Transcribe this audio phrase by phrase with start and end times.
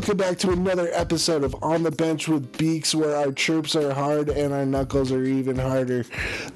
[0.00, 3.92] Welcome back to another episode of On the Bench with Beaks, where our chirps are
[3.92, 6.06] hard and our knuckles are even harder.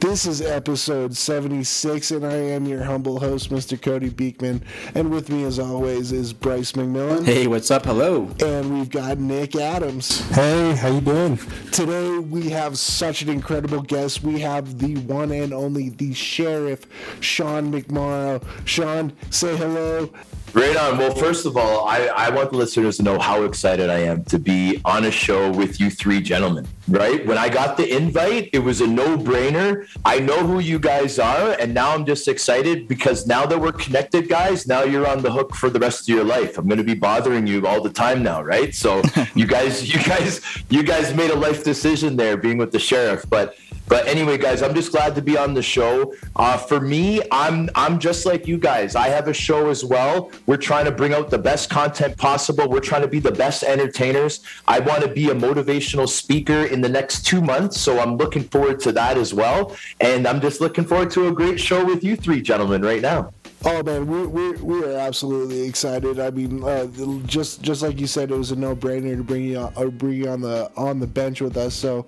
[0.01, 3.81] This is episode 76, and I am your humble host, Mr.
[3.81, 4.63] Cody Beekman.
[4.95, 7.27] And with me, as always, is Bryce McMillan.
[7.27, 7.85] Hey, what's up?
[7.85, 8.31] Hello.
[8.41, 10.21] And we've got Nick Adams.
[10.31, 11.37] Hey, how you doing?
[11.71, 14.23] Today we have such an incredible guest.
[14.23, 16.87] We have the one and only the sheriff,
[17.21, 18.43] Sean McMorrow.
[18.65, 20.09] Sean, say hello.
[20.55, 20.99] Right on.
[20.99, 24.23] Well, first of all, I, I want the listeners to know how excited I am
[24.27, 27.27] to be on a show with you three gentlemen, right?
[27.27, 29.89] When I got the invite, it was a no brainer.
[30.05, 33.73] I know who you guys are, and now I'm just excited because now that we're
[33.73, 36.57] connected, guys, now you're on the hook for the rest of your life.
[36.57, 38.73] I'm going to be bothering you all the time now, right?
[38.73, 39.03] So
[39.35, 43.25] you guys, you guys, you guys made a life decision there being with the sheriff.
[43.29, 46.15] But but anyway, guys, I'm just glad to be on the show.
[46.37, 48.97] Uh, for me, I'm I'm just like you guys.
[48.97, 50.31] I have a show as well.
[50.47, 52.69] We're trying to bring out the best content possible.
[52.69, 54.41] We're trying to be the best entertainers.
[54.67, 58.45] I want to be a motivational speaker in the next two months, so I'm looking
[58.45, 59.77] forward to that as well.
[60.01, 63.33] And I'm just looking forward to a great show with you three gentlemen right now.
[63.67, 66.21] Oh man, we we we are absolutely excited.
[66.21, 66.87] I mean, uh,
[67.25, 69.91] just just like you said, it was a no brainer to bring you on, or
[69.91, 71.75] bring you on the on the bench with us.
[71.75, 72.05] So,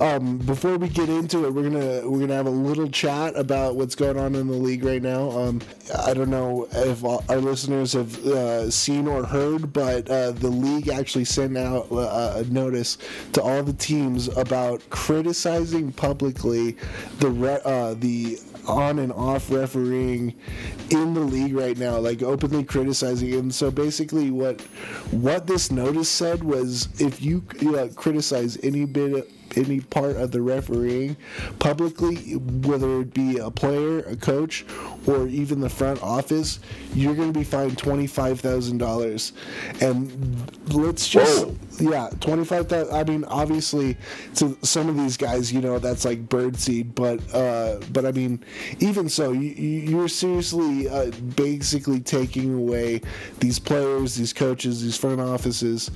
[0.00, 3.74] um, before we get into it, we're gonna we're gonna have a little chat about
[3.74, 5.30] what's going on in the league right now.
[5.30, 5.60] Um,
[6.06, 10.88] I don't know if our listeners have uh, seen or heard, but uh, the league
[10.90, 12.98] actually sent out uh, a notice
[13.32, 16.76] to all the teams about criticizing publicly
[17.18, 20.34] the re- uh, the on and off refereeing
[20.90, 23.34] in the league right now, like openly criticizing.
[23.34, 24.60] And so basically, what
[25.10, 30.30] what this notice said was, if you, you know, criticize any bit any part of
[30.30, 31.16] the refereeing
[31.58, 34.64] publicly, whether it be a player, a coach,
[35.06, 36.60] or even the front office,
[36.94, 39.32] you're going to be fined twenty five thousand dollars.
[39.80, 41.56] And let's just Whoa.
[41.78, 42.94] yeah, twenty five thousand.
[42.94, 43.96] I mean, obviously,
[44.36, 48.42] to some of these guys, you know, that's like birdseed, but uh, but I mean,
[48.80, 53.00] even so, you, you're seriously uh, basically taking away
[53.38, 55.90] these players, these coaches, these front offices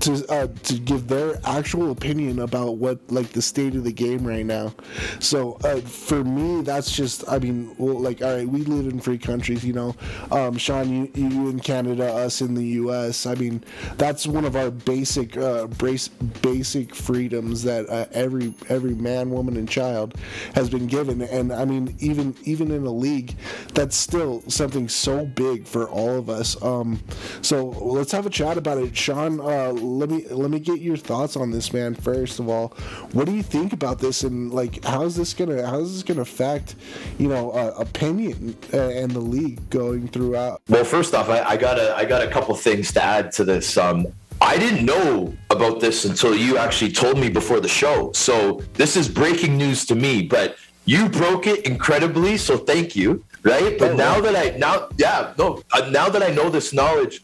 [0.00, 4.26] to uh, to give their actual opinion about what like the state of the game
[4.26, 4.74] right now.
[5.20, 9.00] So uh, for me, that's just I mean, well, like all right, we live in
[9.00, 9.94] free countries, you know.
[10.30, 13.26] Um, Sean, you, you in Canada, us in the U.S.
[13.26, 13.62] I mean,
[13.96, 19.56] that's one of our basic uh, brace, basic freedoms that uh, every every man, woman,
[19.56, 20.14] and child
[20.54, 21.22] has been given.
[21.22, 23.36] And I mean, even even in a league,
[23.74, 26.60] that's still something so big for all of us.
[26.62, 27.00] Um,
[27.42, 30.96] so let's have a chat about it, Sean uh, let me let me get your
[30.96, 31.94] thoughts on this, man.
[31.94, 32.68] First of all,
[33.12, 36.74] what do you think about this, and like, how's this gonna how's this gonna affect,
[37.18, 40.62] you know, uh, opinion uh, and the league going throughout?
[40.68, 43.44] Well, first off, I, I got a I got a couple things to add to
[43.44, 43.76] this.
[43.76, 44.06] Um,
[44.40, 48.12] I didn't know about this until you actually told me before the show.
[48.12, 52.36] So this is breaking news to me, but you broke it incredibly.
[52.36, 53.24] So thank you.
[53.42, 53.78] Right.
[53.78, 57.22] But now that I now, yeah, no, uh, now that I know this knowledge,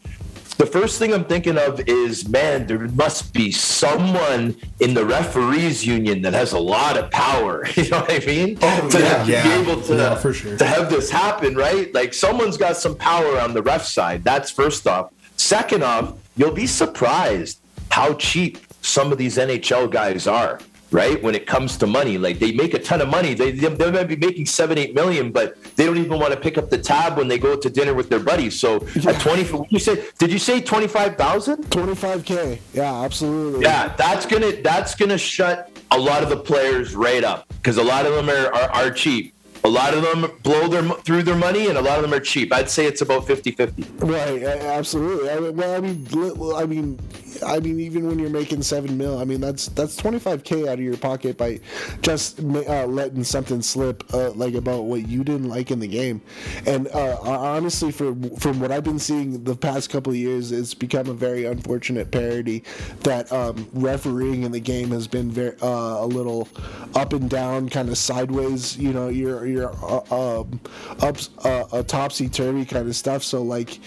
[0.57, 5.85] the first thing I'm thinking of is, man, there must be someone in the referees
[5.85, 7.65] union that has a lot of power.
[7.75, 8.57] You know what I mean?
[8.61, 9.43] Oh, to, yeah, yeah.
[9.43, 10.57] be able to, yeah, sure.
[10.57, 11.93] to have this happen, right?
[11.93, 14.23] Like someone's got some power on the ref side.
[14.23, 15.11] That's first off.
[15.35, 17.59] Second off, you'll be surprised
[17.89, 20.59] how cheap some of these NHL guys are
[20.93, 21.21] right?
[21.21, 23.33] When it comes to money, like they make a ton of money.
[23.33, 26.39] They, they, they might be making seven, eight million, but they don't even want to
[26.39, 28.59] pick up the tab when they go to dinner with their buddies.
[28.59, 29.11] So yeah.
[29.11, 31.63] at 20, you say, did you say 25,000?
[31.65, 32.59] 25K.
[32.73, 33.63] Yeah, absolutely.
[33.63, 37.47] Yeah, that's going to, that's going to shut a lot of the players right up
[37.49, 39.33] because a lot of them are, are, are cheap.
[39.65, 42.19] A lot of them blow their through their money, and a lot of them are
[42.19, 42.51] cheap.
[42.51, 44.01] I'd say it's about 50-50.
[44.01, 45.29] Right, absolutely.
[45.29, 46.05] I mean,
[46.37, 46.99] well, I mean, I mean,
[47.41, 50.81] I mean, even when you're making seven mil, I mean that's that's 25k out of
[50.81, 51.59] your pocket by
[52.01, 56.21] just uh, letting something slip, uh, like about what you didn't like in the game.
[56.65, 60.73] And uh, honestly, from from what I've been seeing the past couple of years, it's
[60.73, 62.63] become a very unfortunate parody
[63.01, 66.47] that um, refereeing in the game has been very uh, a little
[66.95, 68.77] up and down, kind of sideways.
[68.77, 70.59] You know, you're you're uh, um,
[71.01, 73.23] up uh, a topsy turvy kind of stuff.
[73.23, 73.79] So like,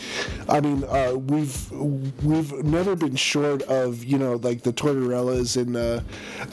[0.49, 0.81] I mean,
[1.27, 6.01] we've we've never been sure short of you know like the Tortorellas and uh,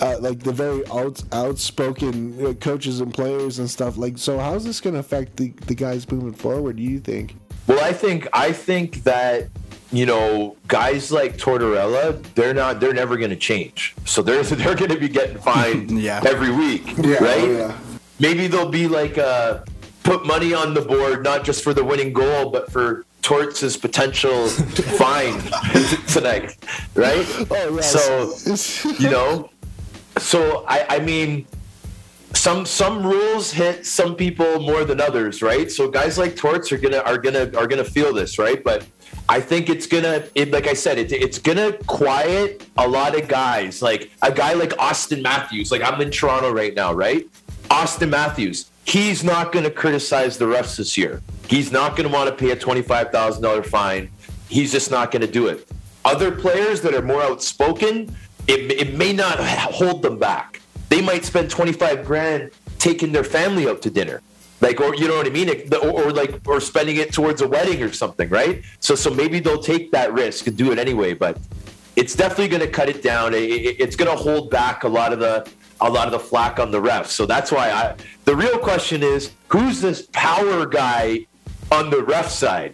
[0.02, 3.98] uh, like the very out, outspoken uh, coaches and players and stuff.
[3.98, 6.78] Like, so how's this going to affect the the guys moving forward?
[6.78, 7.36] Do you think?
[7.68, 9.50] Well, I think I think that
[9.92, 13.96] you know guys like Tortorella, they're not they're never going to change.
[14.06, 16.22] So they're they're going to be getting fined yeah.
[16.26, 17.42] every week, yeah, right?
[17.42, 17.78] Oh, yeah.
[18.20, 19.64] Maybe they'll be like uh,
[20.04, 24.48] put money on the board not just for the winning goal, but for Torts' potential
[24.48, 25.42] fine
[26.08, 26.56] tonight,
[26.94, 27.26] right?
[27.50, 28.36] Oh, So
[29.00, 29.50] you know,
[30.20, 31.48] so I, I mean,
[32.34, 35.72] some some rules hit some people more than others, right?
[35.72, 38.64] So guys like Torts are gonna are gonna are gonna feel this, right?
[38.64, 38.86] But
[39.30, 43.28] I think it's gonna, it, like I said, it, it's gonna quiet a lot of
[43.28, 43.82] guys.
[43.82, 45.72] Like a guy like Auston Matthews.
[45.72, 47.26] Like I'm in Toronto right now, right?
[47.70, 48.70] Auston Matthews.
[48.86, 51.22] He's not gonna criticize the refs this year.
[51.48, 54.10] He's not gonna want to pay a twenty-five thousand dollar fine.
[54.50, 55.68] He's just not gonna do it.
[56.06, 58.16] Other players that are more outspoken,
[58.48, 60.62] it, it may not hold them back.
[60.90, 64.22] They might spend twenty-five grand taking their family out to dinner
[64.64, 67.48] like or you know what i mean or, or, like or spending it towards a
[67.48, 71.14] wedding or something right so so maybe they'll take that risk and do it anyway
[71.14, 71.38] but
[71.96, 74.88] it's definitely going to cut it down it, it, it's going to hold back a
[74.88, 75.48] lot of the
[75.84, 77.96] a lot of the flack on the refs so that's why i
[78.26, 81.26] the real question is who's this power guy
[81.72, 82.74] on the ref side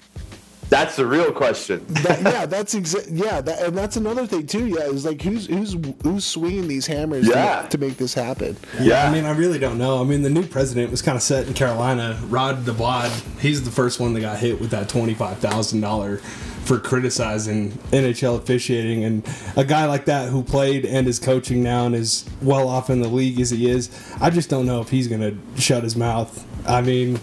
[0.70, 1.84] that's the real question.
[1.88, 4.68] that, yeah, that's exactly yeah, that, and that's another thing too.
[4.68, 7.64] Yeah, is like who's who's who's swinging these hammers yeah.
[7.64, 8.56] to, to, make this happen.
[8.76, 8.84] Yeah.
[8.84, 10.00] yeah, I mean, I really don't know.
[10.00, 12.20] I mean, the new president was kind of set in Carolina.
[12.28, 16.18] Rod DeBlad, he's the first one that got hit with that twenty five thousand dollar
[16.18, 21.88] for criticizing NHL officiating, and a guy like that who played and is coaching now
[21.88, 23.90] and is well off in the league as he is,
[24.22, 27.20] I just don't know if he's going to shut his mouth I mean,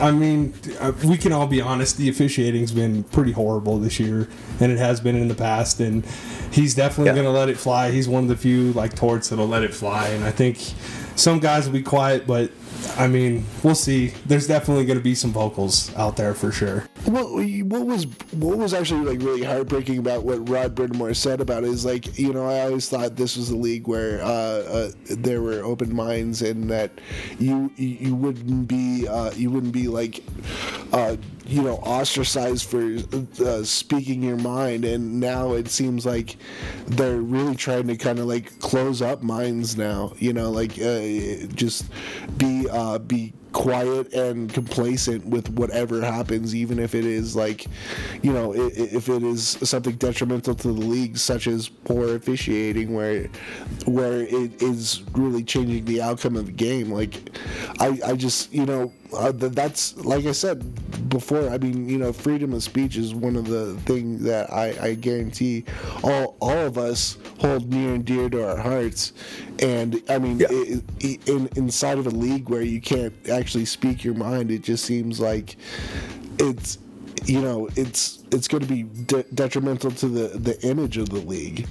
[0.00, 1.96] I mean, uh, we can all be honest.
[1.96, 4.28] The officiating's been pretty horrible this year,
[4.60, 5.80] and it has been in the past.
[5.80, 6.04] And
[6.50, 7.22] he's definitely yeah.
[7.22, 7.90] going to let it fly.
[7.90, 10.08] He's one of the few like torts that'll let it fly.
[10.08, 10.58] And I think
[11.16, 12.50] some guys will be quiet, but
[12.96, 14.08] I mean, we'll see.
[14.26, 16.86] There's definitely going to be some vocals out there for sure.
[17.04, 21.64] What what was what was actually like really heartbreaking about what Rod Brind'Amour said about
[21.64, 24.90] it is like you know I always thought this was a league where uh, uh,
[25.08, 26.92] there were open minds and that
[27.38, 30.22] you you wouldn't be uh, you wouldn't be like
[30.92, 31.16] uh,
[31.52, 32.96] you know ostracized for
[33.44, 34.84] uh, speaking your mind.
[34.84, 36.36] And now it seems like
[36.86, 41.46] they're really trying to kind of like close up minds now you know like uh,
[41.54, 41.84] just
[42.38, 47.66] be uh, be quiet and complacent with whatever happens, even if it is like,
[48.22, 53.28] you know, if it is something detrimental to the league, such as poor officiating, where
[53.86, 56.90] where it is really changing the outcome of the game.
[56.90, 57.36] Like,
[57.80, 61.48] I I just you know uh, that's like I said before.
[61.50, 64.94] I mean, you know, freedom of speech is one of the things that I, I
[64.94, 65.64] guarantee
[66.02, 69.12] all all of us hold near and dear to our hearts.
[69.60, 70.46] And I mean, yeah.
[70.50, 74.62] it, it, in, inside of a league where you can't actually speak your mind, it
[74.62, 75.56] just seems like
[76.38, 76.78] it's
[77.24, 81.20] you know it's it's going to be de- detrimental to the the image of the
[81.20, 81.66] league.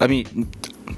[0.00, 0.50] I mean,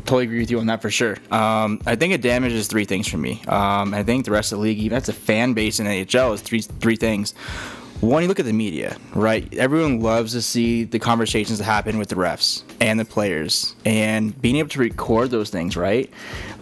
[0.05, 1.17] totally agree with you on that for sure.
[1.31, 3.43] Um, I think it damages three things for me.
[3.49, 6.35] Um, I think the rest of the league, even as a fan base in NHL,
[6.35, 7.35] is three three things.
[8.01, 9.53] One, you look at the media, right?
[9.55, 14.41] Everyone loves to see the conversations that happen with the refs and the players, and
[14.41, 16.09] being able to record those things, right?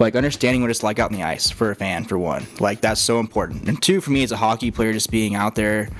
[0.00, 2.80] Like understanding what it's like out in the ice for a fan, for one, like
[2.80, 3.68] that's so important.
[3.68, 5.90] And two, for me as a hockey player, just being out there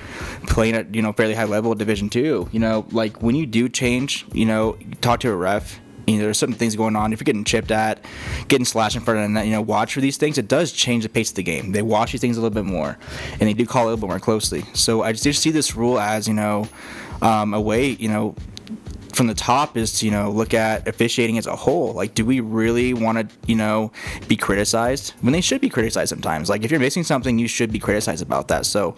[0.47, 3.69] playing at you know fairly high level, Division two, you know, like when you do
[3.69, 7.13] change, you know, talk to a ref you know, there's certain things going on.
[7.13, 8.03] If you're getting chipped at,
[8.47, 10.37] getting slashed in front of the net, you know, watch for these things.
[10.37, 11.71] It does change the pace of the game.
[11.71, 12.97] They watch these things a little bit more,
[13.33, 14.63] and they do call it a little bit more closely.
[14.73, 16.67] So I just see this rule as you know,
[17.21, 18.35] um, a way you know
[19.13, 22.23] from the top is to you know look at officiating as a whole like do
[22.23, 23.91] we really want to you know
[24.27, 27.71] be criticized when they should be criticized sometimes like if you're missing something you should
[27.71, 28.95] be criticized about that so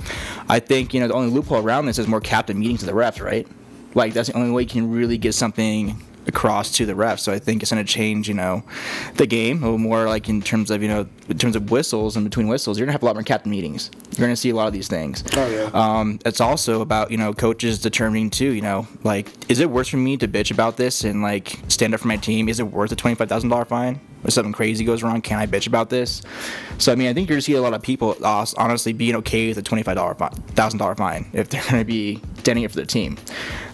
[0.50, 2.94] i think you know the only loophole around this is more captain meetings of the
[2.94, 3.48] refs right
[3.96, 6.00] like that's the only way you can really get something
[6.32, 7.20] across to the refs.
[7.20, 8.64] So I think it's going to change, you know,
[9.16, 12.16] the game a little more like in terms of, you know, in terms of whistles
[12.16, 13.92] and between whistles, you're going to have a lot more captain meetings.
[14.12, 15.24] You're going to see a lot of these things.
[15.36, 15.70] Oh, yeah.
[15.74, 19.90] Um, it's also about, you know, coaches determining too, you know, like, is it worth
[19.90, 22.48] for me to bitch about this and like stand up for my team?
[22.48, 24.00] Is it worth a $25,000 fine?
[24.24, 26.22] If something crazy goes wrong, can I bitch about this?
[26.78, 29.16] So, I mean, I think you're going to see a lot of people honestly being
[29.18, 33.18] okay with a $25,000 fine if they're going to be standing up for their team.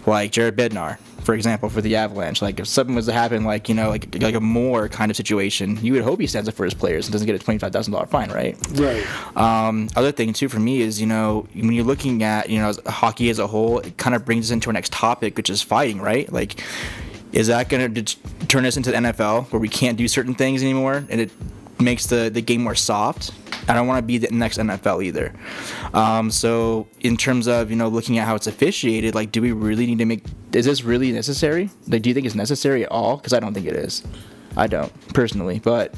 [0.06, 2.40] Like Jared Bednar, for example, for the Avalanche.
[2.40, 5.16] Like if something was to happen, like you know, like like a more kind of
[5.18, 7.58] situation, you would hope he stands up for his players and doesn't get a twenty
[7.58, 8.56] five thousand dollar fine, right?
[8.70, 9.04] Right.
[9.36, 12.72] Um, other thing too for me is you know when you're looking at you know
[12.86, 15.60] hockey as a whole, it kind of brings us into our next topic, which is
[15.60, 16.32] fighting, right?
[16.32, 16.64] Like.
[17.30, 18.16] Is that going to
[18.46, 21.30] turn us into the NFL where we can't do certain things anymore and it
[21.78, 23.32] makes the, the game more soft?
[23.68, 25.32] I don't want to be the next NFL either.
[25.94, 29.52] Um, so in terms of you know looking at how it's officiated, like, do we
[29.52, 30.24] really need to make?
[30.52, 31.70] Is this really necessary?
[31.86, 33.16] Like, do you think it's necessary at all?
[33.18, 34.02] Because I don't think it is.
[34.56, 35.94] I don't personally, but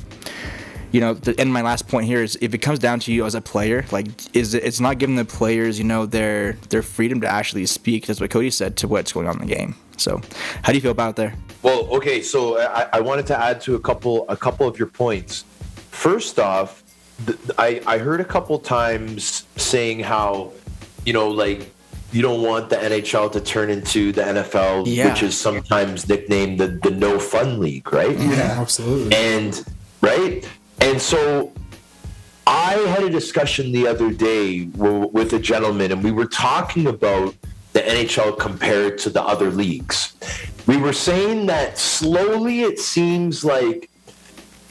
[0.93, 3.25] you know, the, and my last point here is if it comes down to you
[3.25, 6.83] as a player, like is it, it's not giving the players, you know, their their
[6.83, 8.07] freedom to actually speak.
[8.07, 9.77] That's what Cody said to what's going on in the game.
[9.97, 10.21] So,
[10.63, 11.35] how do you feel about there?
[11.63, 14.89] Well, okay, so I, I wanted to add to a couple a couple of your
[14.89, 15.45] points.
[15.91, 16.80] First off,
[17.59, 20.53] I I heard a couple times saying how,
[21.05, 21.71] you know, like
[22.13, 25.09] you don't want the NHL to turn into the NFL, Yeah.
[25.11, 28.19] which is sometimes nicknamed the the no fun league, right?
[28.19, 29.15] Yeah, absolutely.
[29.17, 29.63] And
[30.01, 30.49] right,
[30.81, 31.53] and so
[32.47, 36.87] I had a discussion the other day w- with a gentleman, and we were talking
[36.87, 37.35] about
[37.75, 40.15] the NHL compared to the other leagues.
[40.67, 43.90] We were saying that slowly it seems like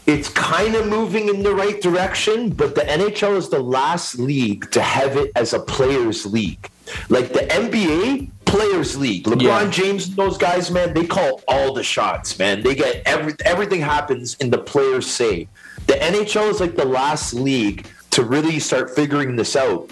[0.10, 4.72] it's kind of moving in the right direction, but the NHL is the last league
[4.72, 6.68] to have it as a players' league.
[7.10, 9.26] Like the NBA, players' league.
[9.26, 9.70] LeBron Yeah.
[9.70, 12.64] James and those guys, man, they call all the shots, man.
[12.64, 15.48] They get every everything happens in the players' say.
[15.86, 19.92] The NHL is like the last league to really start figuring this out.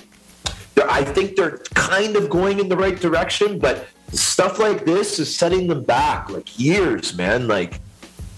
[0.90, 5.36] I think they're kind of going in the right direction, but stuff like this is
[5.36, 7.48] setting them back like years, man.
[7.48, 7.82] Like,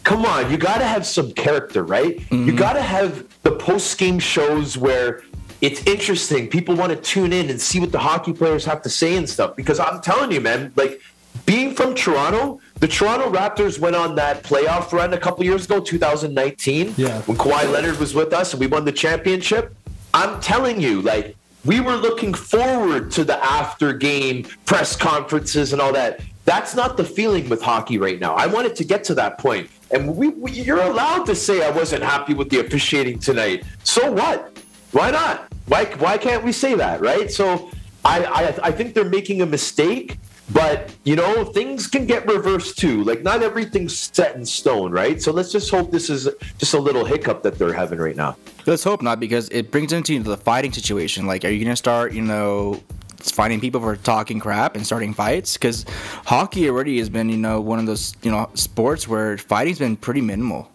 [0.10, 2.16] come on, you got to have some character, right?
[2.16, 2.56] You mm-hmm.
[2.56, 5.22] got to have the post game shows where
[5.62, 6.48] it's interesting.
[6.48, 9.30] People want to tune in and see what the hockey players have to say and
[9.30, 9.56] stuff.
[9.56, 11.00] Because I'm telling you, man, like
[11.46, 15.80] being from Toronto, the Toronto Raptors went on that playoff run a couple years ago,
[15.80, 17.22] 2019, Yeah.
[17.22, 19.76] when Kawhi Leonard was with us and we won the championship.
[20.16, 21.36] I'm telling you, like,
[21.66, 26.22] we were looking forward to the after game press conferences and all that.
[26.46, 28.34] That's not the feeling with hockey right now.
[28.34, 29.70] I wanted to get to that point.
[29.92, 33.64] And we, we you're allowed to say I wasn't happy with the officiating tonight.
[33.84, 34.58] So what?
[34.92, 35.52] Why not?
[35.68, 37.32] Why why can't we say that, right?
[37.32, 37.72] So
[38.06, 40.18] I I, I think they're making a mistake,
[40.52, 43.04] but you know, things can get reversed too.
[43.04, 45.22] Like not everything's set in stone, right?
[45.22, 46.28] So let's just hope this is
[46.58, 48.38] just a little hiccup that they're having right now.
[48.66, 51.26] Let's hope not, because it brings into the fighting situation.
[51.26, 52.84] Like, are you gonna start, you know,
[53.20, 55.54] finding people for talking crap and starting fights?
[55.54, 55.86] Because
[56.26, 59.96] hockey already has been, you know, one of those, you know, sports where fighting's been
[59.96, 60.70] pretty minimal.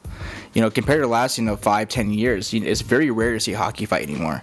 [0.55, 3.41] You know, compared to last, you know, five, ten years, you it's very rare to
[3.41, 4.43] see hockey fight anymore.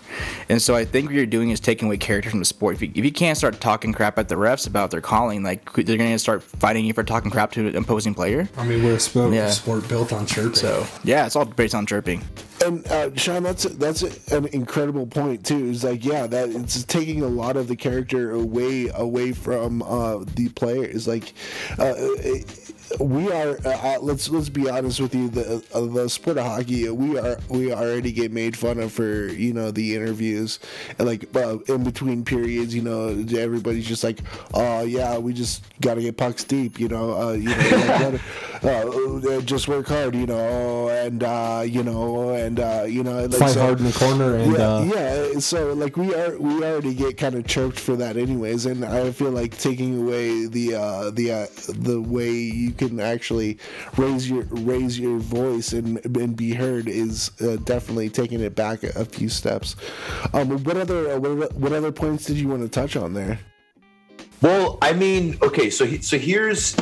[0.49, 2.75] And so I think what you're doing is taking away character from the sport.
[2.75, 5.71] If you, if you can't start talking crap at the refs about their calling, like
[5.73, 8.49] they're gonna start fighting you for talking crap to an opposing player.
[8.57, 9.49] I mean, we're a sport, Yeah.
[9.49, 10.55] sport built on chirping.
[10.55, 12.21] So yeah, it's all based on chirping.
[12.63, 15.65] And uh, Sean, that's that's an incredible point too.
[15.65, 20.25] Is like, yeah, that it's taking a lot of the character away away from uh,
[20.35, 21.07] the players.
[21.07, 21.33] Like,
[21.79, 21.93] uh,
[22.99, 23.57] we are.
[23.65, 25.29] Uh, let's let's be honest with you.
[25.29, 29.27] The uh, the sport of hockey, we are we already get made fun of for
[29.27, 30.59] you know the interviews
[30.97, 32.73] and like uh, in between periods.
[32.75, 34.19] You know, everybody's just like,
[34.53, 36.79] oh yeah, we just got to get pucks deep.
[36.79, 38.21] You know, uh, you know, like, gotta,
[38.63, 40.15] uh, just work hard.
[40.15, 43.85] You know, and uh, you know, and uh, you know, like, Fight so- hard in
[43.85, 44.83] the corner and yeah, uh,
[45.33, 45.39] yeah.
[45.39, 48.65] So like we are, we already get kind of choked for that, anyways.
[48.65, 53.57] And I feel like taking away the uh, the uh, the way you can actually
[53.97, 58.83] raise your raise your voice and and be heard is uh, definitely taking it back
[58.83, 59.75] a, a few steps.
[60.33, 63.13] Um, what other uh, what, other- what other points did you want to touch on
[63.13, 63.39] there?
[64.41, 66.75] Well, I mean, okay, so he, so here's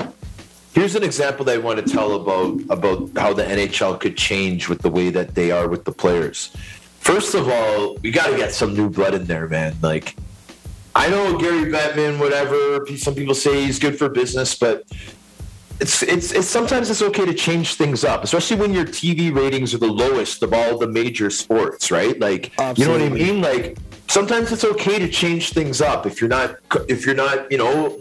[0.73, 4.69] here's an example that I want to tell about about how the NHL could change
[4.69, 6.55] with the way that they are with the players.
[6.99, 9.75] First of all, we got to get some new blood in there, man.
[9.81, 10.15] Like,
[10.95, 12.85] I know Gary Bettman, whatever.
[12.97, 14.83] Some people say he's good for business, but
[15.79, 19.73] it's, it's it's sometimes it's okay to change things up, especially when your TV ratings
[19.73, 22.19] are the lowest of all the major sports, right?
[22.19, 23.41] Like, you know what I mean?
[23.41, 26.57] Like, sometimes it's okay to change things up if you're not
[26.89, 27.99] if you're not, you know,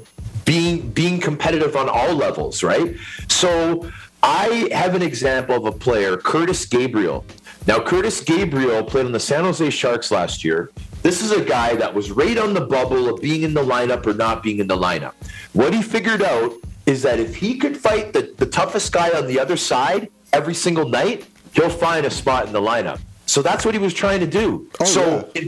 [0.49, 2.97] being being competitive on all levels, right?
[3.29, 3.91] So,
[4.23, 7.27] I have an example of a player, Curtis Gabriel.
[7.67, 10.71] Now, Curtis Gabriel played on the San Jose Sharks last year.
[11.03, 14.07] This is a guy that was right on the bubble of being in the lineup
[14.07, 15.13] or not being in the lineup.
[15.53, 16.55] What he figured out
[16.87, 20.55] is that if he could fight the, the toughest guy on the other side every
[20.55, 22.99] single night, he'll find a spot in the lineup.
[23.27, 24.71] So that's what he was trying to do.
[24.81, 25.47] Oh, so in,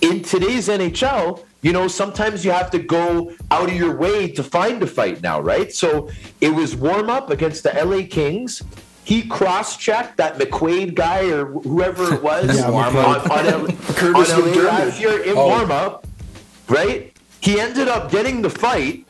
[0.00, 4.42] in today's NHL, you know, sometimes you have to go out of your way to
[4.44, 5.72] find a fight now, right?
[5.72, 6.10] So
[6.42, 8.62] it was warm up against the LA Kings.
[9.04, 14.30] He cross checked that McQuaid guy or whoever it was Yeah, on, on, on, Curtis
[14.32, 15.46] on LA last year in Oh.
[15.48, 16.06] warm up,
[16.68, 17.16] right?
[17.40, 19.03] He ended up getting the fight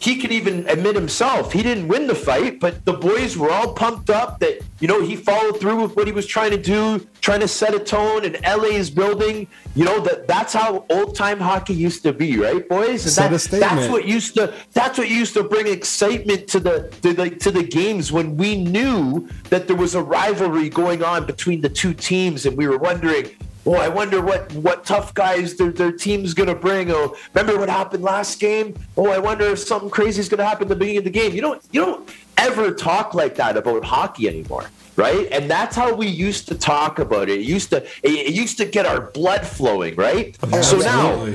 [0.00, 3.72] he could even admit himself he didn't win the fight, but the boys were all
[3.74, 7.04] pumped up that you know he followed through with what he was trying to do,
[7.20, 9.48] trying to set a tone, and LA is building.
[9.74, 13.04] You know that that's how old time hockey used to be, right, boys?
[13.04, 13.70] And Set a statement.
[13.70, 17.50] that's what used to that's what used to bring excitement to the to the to
[17.50, 21.92] the games when we knew that there was a rivalry going on between the two
[21.92, 23.30] teams, and we were wondering.
[23.68, 26.90] Oh, I wonder what what tough guys their, their team's gonna bring.
[26.90, 28.74] Oh, remember what happened last game?
[28.96, 31.34] Oh, I wonder if something crazy is gonna happen at the beginning of the game.
[31.34, 32.08] You don't you don't
[32.38, 35.28] ever talk like that about hockey anymore, right?
[35.30, 37.40] And that's how we used to talk about it.
[37.40, 40.34] It used to it, used to get our blood flowing, right?
[40.64, 41.34] so now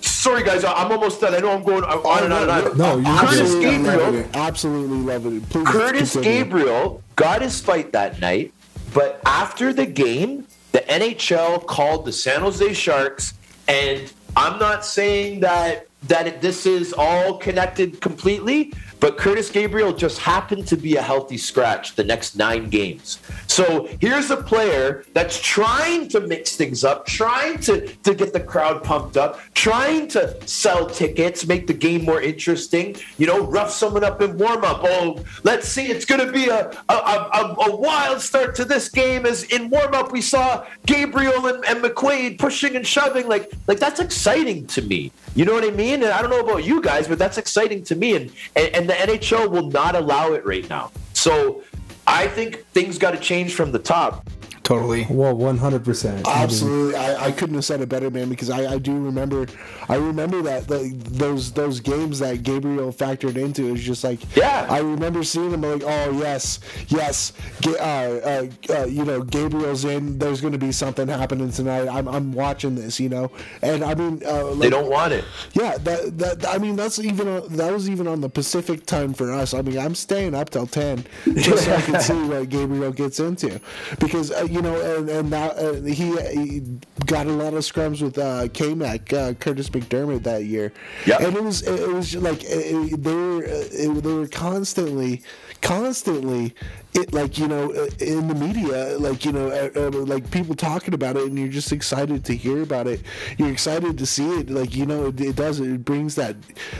[0.00, 1.36] sorry guys, I'm almost done.
[1.36, 2.76] I know I'm going on and on and on.
[2.76, 4.28] No, you're Curtis absolutely Gabriel.
[4.34, 5.48] Absolutely loving it.
[5.50, 6.44] Please Curtis continue.
[6.44, 8.52] Gabriel got his fight that night,
[8.92, 13.34] but after the game, the NHL called the San Jose Sharks,
[13.68, 18.72] and I'm not saying that that this is all connected completely,
[19.04, 23.18] but Curtis Gabriel just happened to be a healthy scratch the next nine games.
[23.48, 28.40] So here's a player that's trying to mix things up, trying to, to get the
[28.40, 33.70] crowd pumped up, trying to sell tickets, make the game more interesting, you know, rough
[33.70, 34.80] someone up in warm up.
[34.82, 38.88] Oh, let's see, it's going to be a, a, a, a wild start to this
[38.88, 43.28] game as in warm up we saw Gabriel and, and McQuaid pushing and shoving.
[43.28, 45.12] Like, like that's exciting to me.
[45.34, 46.02] You know what I mean?
[46.04, 48.16] And I don't know about you guys, but that's exciting to me.
[48.16, 50.90] And, and, and the NHL will not allow it right now.
[51.12, 51.62] So
[52.06, 54.28] I think things got to change from the top.
[54.64, 55.06] Totally.
[55.10, 56.24] Well, 100%.
[56.26, 58.30] Absolutely, I, I couldn't have said it better, man.
[58.30, 59.46] Because I, I do remember,
[59.90, 64.66] I remember that the, those those games that Gabriel factored into is just like, Yeah.
[64.70, 69.84] I remember seeing them like, oh yes, yes, Ga- uh, uh, uh, you know, Gabriel's
[69.84, 70.18] in.
[70.18, 71.86] There's going to be something happening tonight.
[71.86, 73.30] I'm, I'm watching this, you know,
[73.60, 75.26] and I mean, uh, like, They don't want it.
[75.52, 79.12] yeah, that that I mean that's even on- that was even on the Pacific time
[79.12, 79.52] for us.
[79.52, 81.04] I mean, I'm staying up till ten
[81.34, 83.60] just so I can see what Gabriel gets into,
[83.98, 86.60] because uh, you know, and and that uh, he, he
[87.06, 90.72] got a lot of scrums with uh, K-Mac, uh, Kurtis MacDermid that year.
[91.06, 91.20] Yep.
[91.22, 92.48] and it was it was like it,
[92.92, 95.22] it- they were uh, it, they were constantly
[95.60, 96.54] constantly
[96.94, 100.54] it like you know uh, in the media like you know uh, uh, like people
[100.54, 103.00] talking about it and you're just excited to hear about it.
[103.36, 104.48] You're excited to see it.
[104.50, 106.36] Like you know it, it does it brings that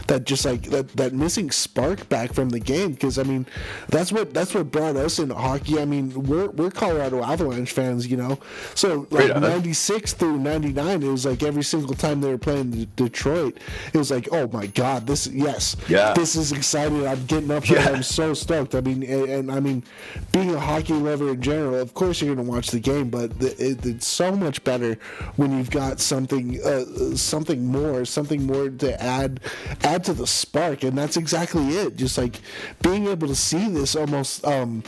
[0.06, 2.92] that just like that, that missing spark back from the game.
[2.92, 3.46] Because i mean
[3.88, 5.80] that's what that's what brought us into hockey.
[5.80, 8.38] I mean we're, we're colorado avalanche fans you know?
[8.74, 12.70] So like Right 96 through 99 it was like every single time they were playing
[12.96, 13.58] detroit
[13.92, 16.12] it was like oh my god this yes Yeah.
[16.14, 17.06] this is exciting.
[17.06, 17.88] I'm getting up Yeah.
[17.90, 18.74] i'm so stoked.
[18.74, 19.82] I mean and, and i mean
[20.32, 23.38] being a hockey lover in general of course you're going to watch the game but
[23.38, 24.98] the, it, it's so much better
[25.36, 26.84] when you've got something uh,
[27.16, 29.40] something more something more to add
[29.82, 31.96] add to the spark and that's exactly it.
[31.96, 32.40] Just like
[32.82, 34.82] being able to see this almost um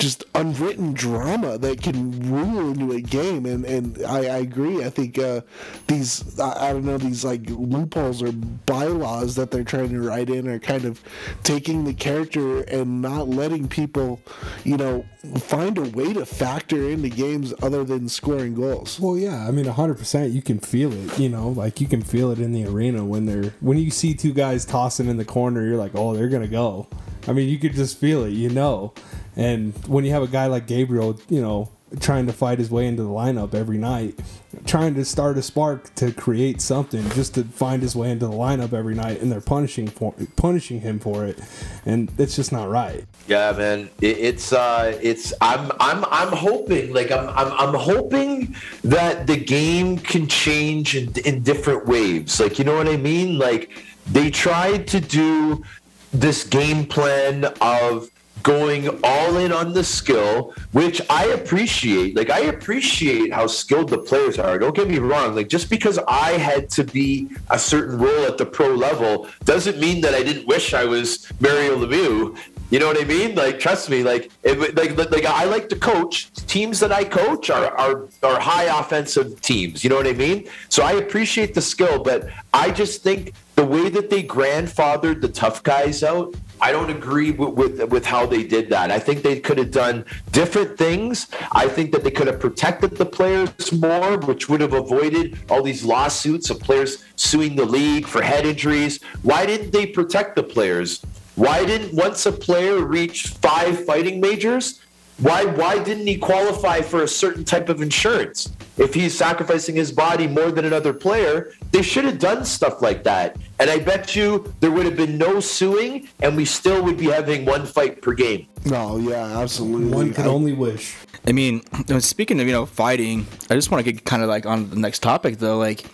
[0.00, 4.90] just unwritten drama that can rule into a game and and I, I agree I
[4.90, 5.42] think uh,
[5.86, 10.30] these I, I don't know these like loopholes or bylaws that they're trying to write
[10.30, 11.02] in are kind of
[11.42, 14.20] taking the character and not letting people
[14.64, 15.04] you know
[15.38, 19.66] find a way to factor into games other than scoring goals Well, yeah, I mean,
[19.66, 20.32] hundred percent.
[20.32, 21.18] You can feel it.
[21.18, 24.14] You know, like you can feel it in the arena when they're when you see
[24.14, 25.64] two guys tossing in the corner.
[25.66, 26.88] You're like, oh, they're gonna go.
[27.26, 28.30] I mean, you could just feel it.
[28.30, 28.92] You know,
[29.36, 32.86] and when you have a guy like Gabriel, you know, trying to fight his way
[32.86, 34.18] into the lineup every night,
[34.64, 38.32] trying to start a spark to create something, just to find his way into the
[38.32, 41.38] lineup every night, and they're punishing for punishing him for it,
[41.84, 43.04] and it's just not right.
[43.26, 43.90] Yeah, man.
[44.00, 48.54] It, it's uh, it's I'm I'm I'm hoping like I'm I'm I'm hoping
[48.84, 52.40] that the game can change in, in different waves.
[52.40, 53.38] Like you know what I mean?
[53.38, 53.70] Like
[54.06, 55.62] they tried to do
[56.12, 58.10] this game plan of
[58.42, 62.16] going all in on the skill, which I appreciate.
[62.16, 64.58] Like I appreciate how skilled the players are.
[64.58, 65.34] Don't get me wrong.
[65.34, 69.78] Like just because I had to be a certain role at the pro level doesn't
[69.78, 72.36] mean that I didn't wish I was Mario Lemieux.
[72.70, 73.34] You know what I mean?
[73.34, 74.04] Like, trust me.
[74.04, 76.32] Like, it, like, like, I like to coach.
[76.46, 79.82] Teams that I coach are, are are high offensive teams.
[79.82, 80.48] You know what I mean?
[80.68, 85.28] So I appreciate the skill, but I just think the way that they grandfathered the
[85.28, 88.92] tough guys out, I don't agree with, with with how they did that.
[88.92, 91.26] I think they could have done different things.
[91.52, 95.62] I think that they could have protected the players more, which would have avoided all
[95.62, 99.02] these lawsuits of players suing the league for head injuries.
[99.22, 101.02] Why didn't they protect the players?
[101.36, 104.80] Why didn't once a player reach five fighting majors?
[105.18, 108.50] Why why didn't he qualify for a certain type of insurance?
[108.78, 113.04] If he's sacrificing his body more than another player, they should have done stuff like
[113.04, 113.36] that.
[113.60, 117.06] And I bet you there would have been no suing, and we still would be
[117.06, 118.46] having one fight per game.
[118.64, 119.90] No, yeah, absolutely.
[119.90, 120.96] One can I- only wish.
[121.26, 121.60] I mean,
[122.00, 124.76] speaking of you know fighting, I just want to get kind of like on the
[124.76, 125.58] next topic though.
[125.58, 125.84] Like,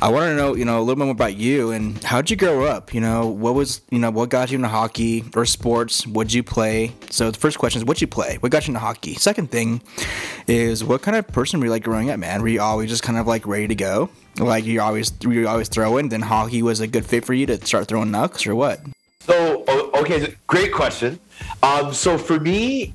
[0.00, 2.36] I want to know you know a little bit more about you and how'd you
[2.36, 2.94] grow up?
[2.94, 6.06] You know, what was you know what got you into hockey or sports?
[6.06, 6.92] What'd you play?
[7.10, 8.38] So the first question is what'd you play?
[8.40, 9.16] What got you into hockey?
[9.16, 9.82] Second thing
[10.46, 12.40] is what kind of person were you like growing up, man?
[12.40, 14.08] Were you always just kind of like ready to go?
[14.38, 16.08] Like you always you always throwing?
[16.08, 18.80] Then hockey was a good fit for you to start throwing knucks or what?
[19.20, 19.64] So,
[19.94, 21.18] okay, great question.
[21.62, 22.94] Um, so for me,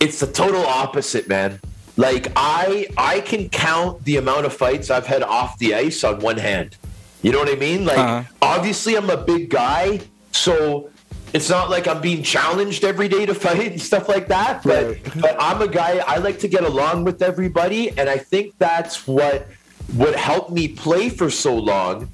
[0.00, 1.58] it's the total opposite, man.
[1.96, 6.20] Like I, I can count the amount of fights I've had off the ice on
[6.20, 6.76] one hand.
[7.22, 7.86] You know what I mean?
[7.86, 8.22] Like, Uh-huh.
[8.42, 10.00] obviously, I'm a big guy,
[10.32, 10.90] so
[11.32, 14.62] it's not like I'm being challenged every day to fight and stuff like that.
[14.62, 15.20] But, Right.
[15.22, 16.02] but I'm a guy.
[16.06, 19.46] I like to get along with everybody, and I think that's what
[19.92, 22.08] what helped me play for so long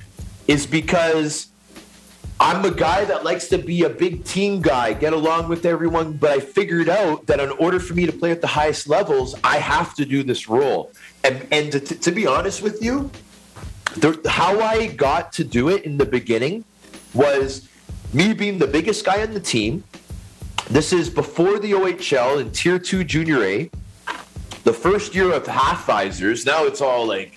[0.49, 1.49] is because
[2.41, 6.15] I'm a guy that likes to be a big team guy, get along with everyone,
[6.15, 9.35] but I figured out that in order for me to play at the highest levels,
[9.45, 10.91] I have to do this role.
[11.23, 13.11] And and to, to be honest with you,
[14.27, 16.65] how I got to do it in the beginning
[17.13, 17.69] was
[18.13, 19.85] me being the biggest guy on the team.
[20.71, 23.71] This is before the OHL in Tier 2 Junior A.
[24.65, 26.47] The first year of half visors.
[26.47, 27.37] Now it's all like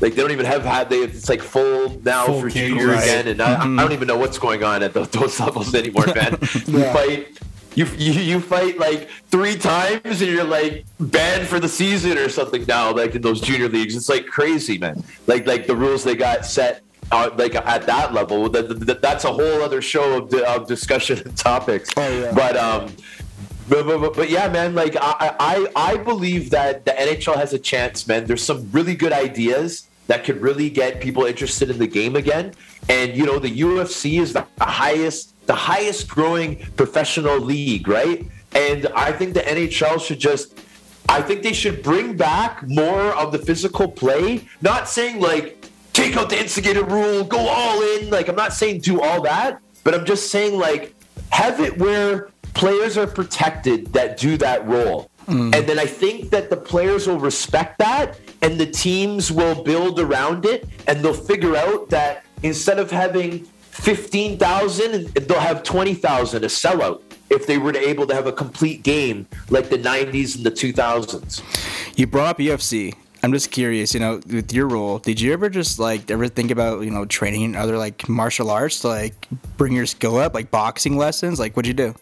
[0.00, 2.88] like they don't even have had they it's like full now Full for cage, junior
[2.88, 3.02] right.
[3.02, 6.06] again and I, I don't even know what's going on at those, those levels anymore
[6.14, 6.92] man you Yeah.
[6.92, 7.28] fight
[7.76, 12.28] you, you you fight like three times and you're like banned for the season or
[12.28, 16.02] something now like in those junior leagues it's like crazy man like like the rules
[16.02, 16.82] they got set
[17.12, 20.66] uh, like at that level that, that, that's a whole other show of, di- of
[20.68, 22.32] discussion and topics Oh, yeah.
[22.32, 22.92] but um
[23.68, 27.52] but, but, but, but yeah, man, like I, I I believe that the NHL has
[27.52, 28.24] a chance, man.
[28.24, 32.52] There's some really good ideas that could really get people interested in the game again.
[32.88, 38.26] And you know, the UFC is the highest the highest growing professional league, right?
[38.52, 40.58] And I think the NHL should just
[41.08, 44.48] I think they should bring back more of the physical play.
[44.60, 48.10] Not saying like take out the instigator rule, go all in.
[48.10, 50.92] Like I'm not saying do all that, but I'm just saying like
[51.30, 55.08] have it where players are protected that do that role.
[55.28, 55.54] Mm.
[55.54, 60.00] And then I think that the players will respect that and the teams will build
[60.00, 66.46] around it and they'll figure out that instead of having 15,000, they'll have 20,000, a
[66.46, 70.44] sellout if they were to able to have a complete game like the 90s and
[70.44, 71.42] the 2000s.
[71.96, 72.94] You brought up UFC.
[73.22, 76.50] I'm just curious, you know, with your role, did you ever just like ever think
[76.50, 80.32] about, you know, training in other like martial arts to like bring your skill up,
[80.32, 81.38] like boxing lessons?
[81.38, 81.94] Like, what'd you do?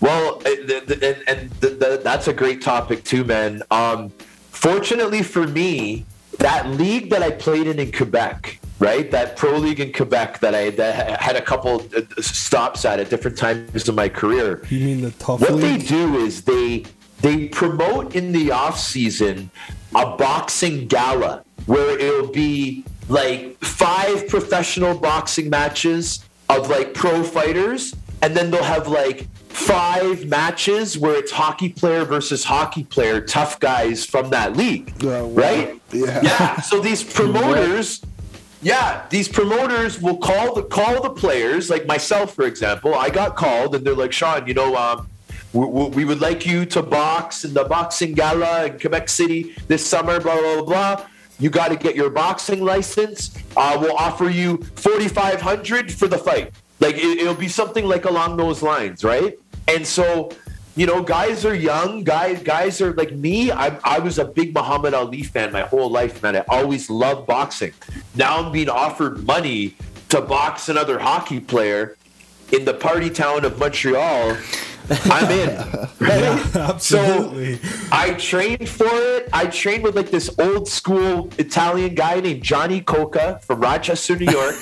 [0.00, 3.62] Well, the, and, and the, the, that's a great topic too, man.
[3.70, 4.12] Um,
[4.56, 6.04] fortunately for me,
[6.38, 9.10] that league that I played in in Quebec, right?
[9.10, 13.10] That pro league in Quebec that I that had a couple uh, stops at at
[13.10, 14.62] different times in my career.
[14.68, 16.84] You mean the tough What they do is they
[17.22, 19.50] they promote in the off season
[19.94, 27.94] a boxing gala where it'll be like five professional boxing matches of like pro fighters
[28.22, 33.58] and then they'll have like five matches where it's hockey player versus hockey player tough
[33.58, 35.42] guys from that league Oh, wow.
[35.42, 36.20] right Yeah.
[36.22, 38.02] yeah so these promoters
[38.62, 42.94] yeah, these promoters will call the call the players, like myself, for example.
[42.94, 45.06] I got called, and they're like, "Sean, you know, um,
[45.52, 50.18] we, would like you to box in the boxing gala in Quebec City this summer."
[50.18, 50.96] Blah blah blah.
[50.96, 51.06] blah.
[51.38, 53.36] You got to get your boxing license.
[53.56, 56.50] Uh, we'll offer you forty five hundred for the fight.
[56.80, 59.38] Like it, it'll be something like along those lines, right?
[59.68, 60.30] And so
[60.76, 62.04] you know, guys are young.
[62.04, 63.50] Guys, guys are like me.
[63.50, 66.36] I, I was a big Muhammad Ali fan my whole life, man.
[66.36, 67.72] I always loved boxing.
[68.14, 69.74] Now I'm being offered money
[70.10, 71.96] to box another hockey player
[72.52, 74.36] in the party town of Montreal.
[74.90, 75.88] I'm in.
[75.98, 76.54] Right?
[76.54, 77.56] Absolutely.
[77.56, 79.30] So I trained for it.
[79.32, 84.30] I trained with like this old school Italian guy named Johnny Coca from Rochester, New
[84.30, 84.54] York.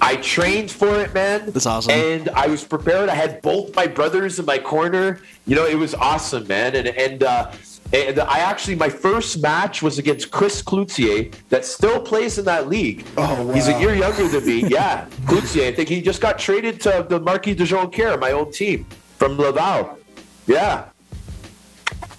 [0.00, 1.50] I trained for it, man.
[1.50, 1.92] That's awesome.
[1.92, 3.08] And I was prepared.
[3.08, 5.20] I had both my brothers in my corner.
[5.46, 6.74] You know, it was awesome, man.
[6.74, 7.52] And and uh,
[7.92, 12.68] and I actually my first match was against Chris Cloutier, that still plays in that
[12.68, 13.04] league.
[13.16, 14.66] Oh, He's a year younger than me.
[14.68, 15.68] Yeah, Cloutier.
[15.68, 18.86] I think he just got traded to the Marquis de Jonquière, my old team
[19.16, 19.98] from Laval.
[20.46, 20.86] Yeah.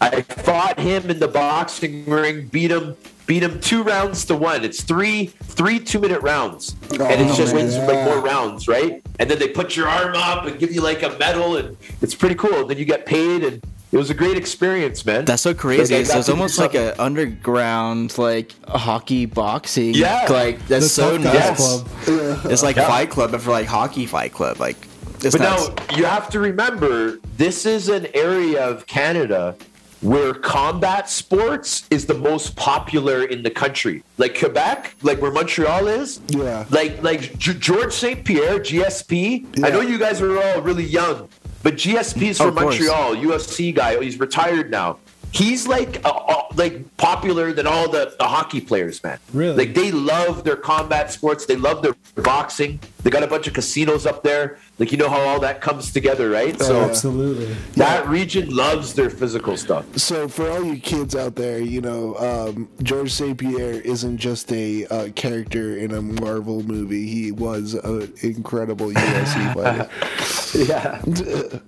[0.01, 4.63] I fought him in the boxing ring, beat him, beat him two rounds to one.
[4.63, 7.86] It's three, three two-minute rounds, and it's Oh, just wins yeah.
[7.88, 9.01] like more rounds, right?
[9.19, 12.15] And then they put your arm up and give you like a medal, and it's
[12.15, 12.62] pretty cool.
[12.62, 15.25] And Then you get paid, and It was a great experience, man.
[15.25, 15.93] That's so crazy.
[15.93, 19.93] Like, I it's, got it's to do almost like an underground like hockey boxing.
[19.93, 20.25] Yeah.
[20.29, 21.34] like that's The so nice.
[21.34, 21.57] Guys.
[21.57, 22.45] Club.
[22.51, 22.88] It's like Yeah.
[22.88, 24.60] Fight Club, but for like hockey Fight Club.
[24.62, 24.77] Like,
[25.23, 25.69] it's But nuts.
[25.89, 29.55] now you have to remember, this is an area of Canada
[30.01, 34.03] where combat sports is the most popular in the country.
[34.17, 36.19] Like Quebec, like where Montreal is.
[36.29, 36.65] Yeah.
[36.69, 39.63] Like like G- Georges St-Pierre, GSP.
[39.63, 41.29] I know you guys are all really young,
[41.63, 42.55] but GSP is from.
[42.55, 44.01] Montreal, UFC guy.
[44.01, 44.97] He's retired now.
[45.33, 49.17] He's like uh, uh, like popular than all the, the hockey players, man.
[49.33, 49.55] Really?
[49.65, 51.45] Like they love their combat sports.
[51.45, 52.79] They love their boxing.
[53.03, 54.57] They got a bunch of casinos up there.
[54.81, 56.59] Like you know how all that comes together, right?
[56.59, 57.55] So Absolutely.
[57.75, 59.85] that region loves their physical stuff.
[59.95, 64.87] So for all you kids out there, you know, um, Georges St-Pierre isn't just a
[64.87, 67.05] uh, character in a Marvel movie.
[67.05, 69.89] He was an incredible UFC fighter.
[70.53, 71.01] Yeah.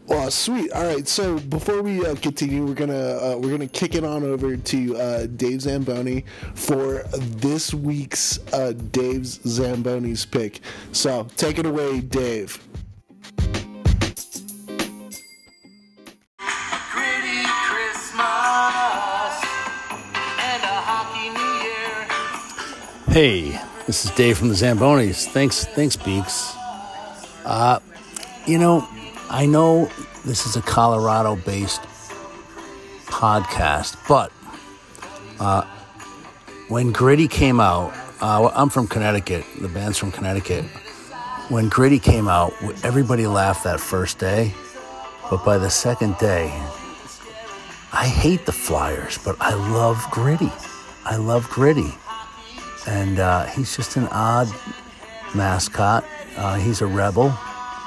[0.08, 0.72] Well, sweet.
[0.74, 1.08] All right.
[1.08, 4.98] So before we uh, continue, we're gonna uh, we're gonna kick it on over to
[4.98, 10.60] uh, Dave Zamboni for this week's uh, Dave's Zamboni's pick.
[10.92, 12.62] So take it away, Dave.
[23.14, 25.28] Hey, this is Dave from the Zambonis.
[25.28, 26.56] Thanks, thanks, Beaks.
[27.46, 27.80] Uh,
[28.48, 28.88] you know,
[29.30, 29.88] I know
[30.26, 31.84] this is a Colorado-based
[33.06, 34.32] podcast, but
[35.40, 35.64] uh,
[36.70, 39.46] when Gritty came out, uh, I'm from Connecticut.
[39.62, 40.66] The band's from Connecticut.
[41.50, 42.52] When Gritty came out,
[42.84, 44.56] everybody laughed that first day,
[45.30, 46.46] but by the second day,
[47.92, 50.52] I hate the Flyers, but I love Gritty.
[51.06, 51.94] I love Gritty
[52.88, 54.48] and uh, he's just an odd
[55.36, 56.06] mascot.
[56.36, 57.34] Uh, he's a rebel.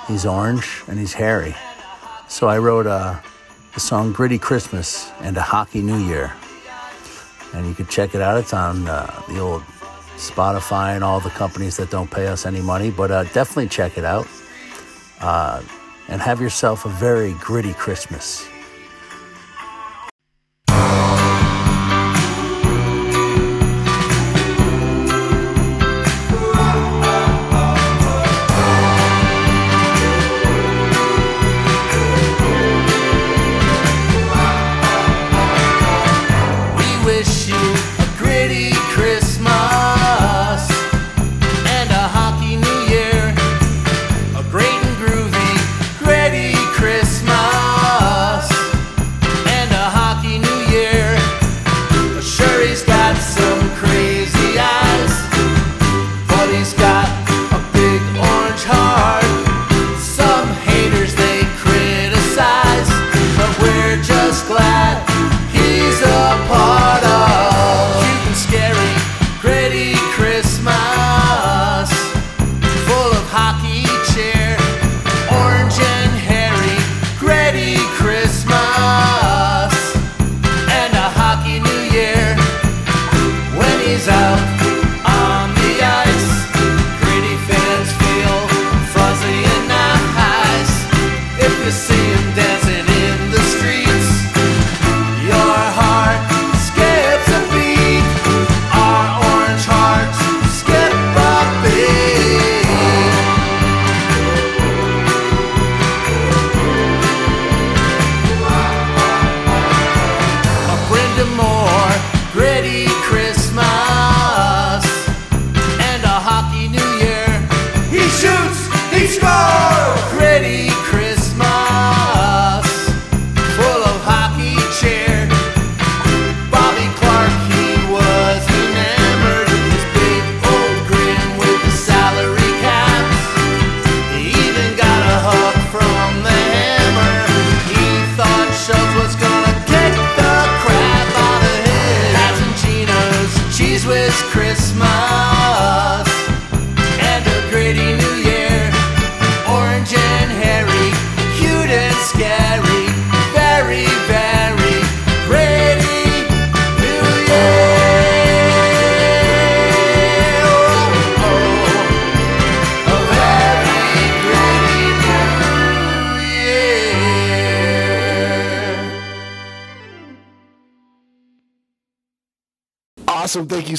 [0.07, 1.55] He's orange and he's hairy.
[2.29, 3.23] So I wrote a,
[3.75, 6.33] the song "Gritty Christmas" and "A Hockey New Year,"
[7.53, 8.39] and you can check it out.
[8.39, 9.63] It's on uh, the old
[10.17, 13.99] Spotify and all the companies that don't pay us any money, but uh, definitely check
[13.99, 14.27] it out.
[15.21, 15.63] Uh,
[16.09, 18.49] and have yourself a very gritty Christmas.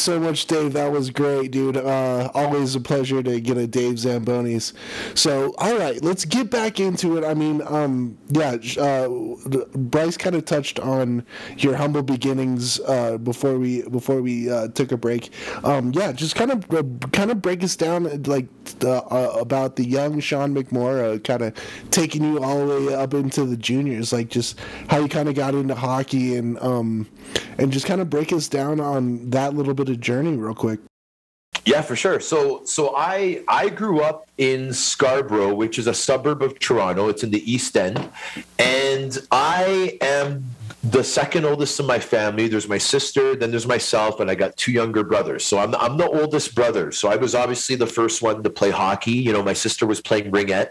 [0.07, 0.71] So much, Dave.
[0.71, 1.75] That was great, dude.
[1.75, 4.71] Uh, always a pleasure to get a Dave Zambonis.
[5.15, 7.25] So, all right, let's get back into it.
[7.25, 9.09] I mean, um, yeah, uh,
[9.75, 11.25] Bryce kind of touched on
[11.57, 15.29] your humble beginnings uh, before we before we uh, took a break.
[15.65, 18.47] Um, yeah, just kind of uh, kind of break us down like
[18.85, 19.01] uh,
[19.37, 21.53] about the young Sean McMorrow, kind of
[21.91, 25.35] taking you all the way up into the juniors, like just how you kind of
[25.35, 27.09] got into hockey and um,
[27.57, 30.79] and just kind of break us down on that little bit of journey real quick.
[31.65, 32.19] Yeah, for sure.
[32.19, 37.09] So so I I grew up in Scarborough, which is a suburb of Toronto.
[37.09, 38.09] It's in the East End.
[38.57, 40.45] And I am
[40.83, 42.47] the second oldest in my family.
[42.47, 45.43] There's my sister, then there's myself, and I got two younger brothers.
[45.43, 46.91] So I'm I'm the oldest brother.
[46.91, 49.11] So I was obviously the first one to play hockey.
[49.11, 50.69] You know, my sister was playing ringette.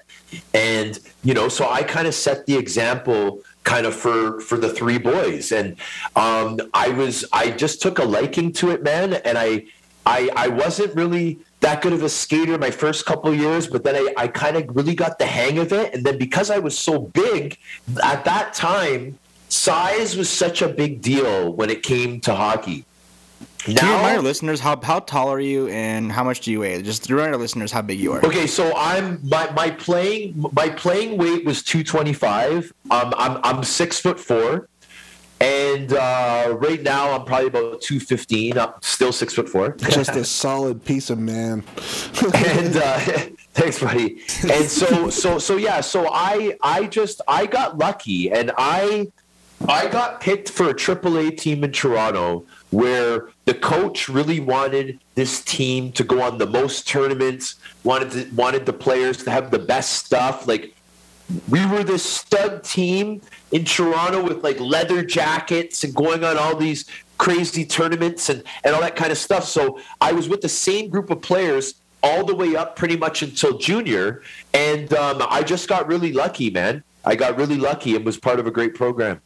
[0.54, 4.70] And, you know, so I kind of set the example kind of for for the
[4.70, 5.52] three boys.
[5.52, 5.76] And
[6.14, 9.14] um, i was i just took a liking to it man.
[9.28, 9.66] And i
[10.06, 13.96] i i wasn't really that good of a skater my first couple years but then
[13.96, 15.92] i, I kind of really got the hang of it.
[15.92, 17.58] And then because i was so big
[18.02, 22.84] at that time size was such a big deal when it came to hockey
[23.68, 26.52] now, Can you remind our listeners how how tall are you and how much do
[26.52, 26.80] you weigh?
[26.82, 28.24] Just remind our listeners how big you are.
[28.24, 32.72] Okay, so I'm my my playing my playing weight was 225.
[32.90, 34.68] Um, I'm I'm six foot four,
[35.40, 38.58] and uh, right now I'm probably about 215.
[38.58, 39.70] I'm still six foot four.
[39.76, 41.64] Just a solid piece of man.
[42.34, 42.98] and uh,
[43.54, 44.20] thanks, buddy.
[44.50, 45.80] And so so so yeah.
[45.80, 49.08] So I I just I got lucky, and I
[49.68, 55.42] I got picked for a AAA team in Toronto where the coach really wanted this
[55.42, 59.58] team to go on the most tournaments, wanted to, wanted the players to have the
[59.58, 60.46] best stuff.
[60.46, 60.74] Like
[61.48, 63.20] we were this stud team
[63.52, 66.84] in Toronto with like leather jackets and going on all these
[67.18, 69.44] crazy tournaments and, and all that kind of stuff.
[69.44, 73.22] So I was with the same group of players all the way up pretty much
[73.22, 74.22] until junior.
[74.54, 76.84] And um, I just got really lucky, man.
[77.04, 79.20] I got really lucky and was part of a great program.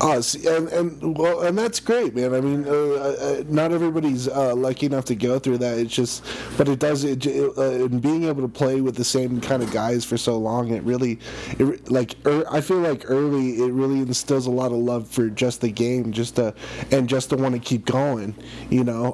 [0.00, 2.32] Us and and well, and that's great, man.
[2.32, 5.78] I mean, uh, uh, not everybody's uh, lucky enough to go through that.
[5.78, 6.24] It's just,
[6.56, 7.04] but it does.
[7.04, 10.38] It, uh, and being able to play with the same kind of guys for so
[10.38, 11.18] long, it really,
[11.58, 15.28] it like er, I feel like early, it really instills a lot of love for
[15.28, 16.54] just the game, just to
[16.90, 18.34] and just to want to keep going.
[18.70, 19.12] You know,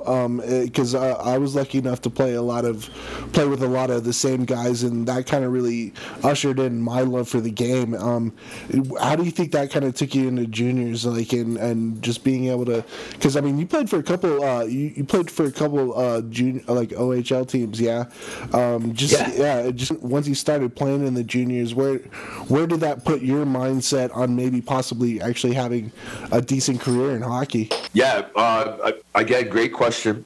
[0.67, 2.89] because um, uh, I was lucky enough to play a lot of,
[3.33, 6.81] play with a lot of the same guys, and that kind of really ushered in
[6.81, 7.95] my love for the game.
[7.95, 8.33] Um,
[9.01, 10.66] how do you think that kind of took you into junior?
[10.67, 14.03] Juniors, like and and just being able to, because I mean, you played for a
[14.03, 18.05] couple, uh, you, you played for a couple uh, junior like OHL teams, yeah.
[18.53, 19.63] Um, just yeah.
[19.65, 21.99] yeah, just once you started playing in the juniors, where
[22.49, 25.93] where did that put your mindset on maybe possibly actually having
[26.33, 27.71] a decent career in hockey?
[27.93, 30.25] Yeah, uh, again, great question.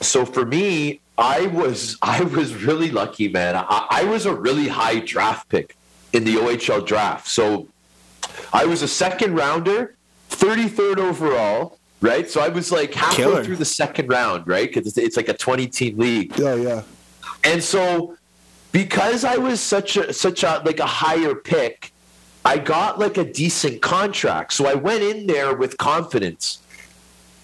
[0.00, 3.56] So for me, I was I was really lucky, man.
[3.56, 5.76] I, I was a really high draft pick
[6.12, 7.28] in the OHL draft.
[7.28, 7.68] So
[8.52, 9.96] I was a second rounder,
[10.30, 12.28] 33rd overall, right?
[12.28, 13.44] So I was like halfway Killer.
[13.44, 14.68] through the second round, right?
[14.68, 16.36] Because it's, it's like a 20 team league.
[16.38, 16.82] Yeah, yeah.
[17.44, 18.16] And so
[18.72, 21.92] because I was such a such a like a higher pick,
[22.44, 24.52] I got like a decent contract.
[24.52, 26.58] So I went in there with confidence.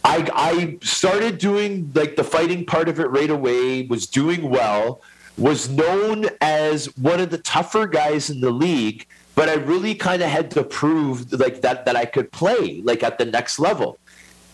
[0.05, 5.01] I I started doing like the fighting part of it right away, was doing well,
[5.37, 10.22] was known as one of the tougher guys in the league but I really kind
[10.22, 13.99] of had to prove like that that I could play like at the next level.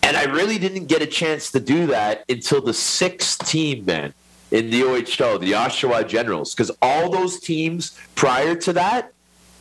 [0.02, 4.12] And I really didn't get a chance to do that until the sixth team, man,
[4.50, 9.12] in the OHL, the Oshawa Generals, because all those teams prior to that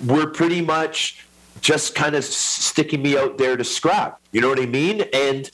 [0.03, 1.23] were pretty much
[1.62, 4.19] just kind of sticking me out there to scrap.
[4.31, 5.01] You know what I mean?
[5.13, 5.49] And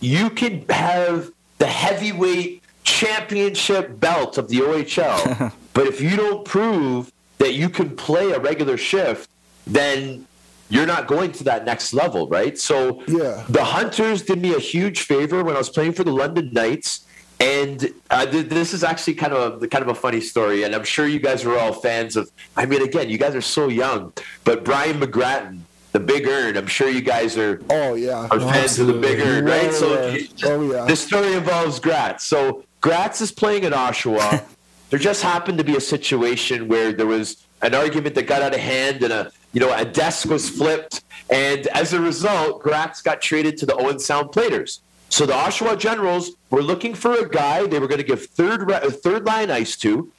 [0.00, 7.12] you could have the heavyweight championship belt of the OHL, but if you don't prove
[7.40, 9.28] that you can play a regular shift,
[9.66, 10.26] then
[10.68, 12.56] you're not going to that next level, right?
[12.56, 13.44] So yeah.
[13.48, 17.06] the Hunters did me a huge favor when I was playing for the London Knights.
[17.40, 20.74] And uh, th- this is actually kind of a kind of a funny story, and
[20.74, 22.30] I'm sure you guys are all fans of.
[22.54, 24.12] I mean, again, you guys are so young,
[24.44, 25.60] but Brian McGrattan,
[25.92, 27.62] the Big Ern, I'm sure you guys are.
[27.70, 29.72] Oh yeah, are fans of the Big Ern, right?
[29.72, 32.24] So, oh yeah, this story involves Gratz.
[32.24, 34.44] So Gratz is playing in Oshawa.
[34.90, 38.54] There just happened to be a situation where there was an argument that got out
[38.54, 43.02] of hand and a you know a desk was flipped, and as a result, Gratz
[43.02, 44.80] got traded to the Owen Sound Platers.
[45.08, 48.70] So the Oshawa Generals were looking for a guy they were going to give third
[48.70, 50.10] uh, third line ice to,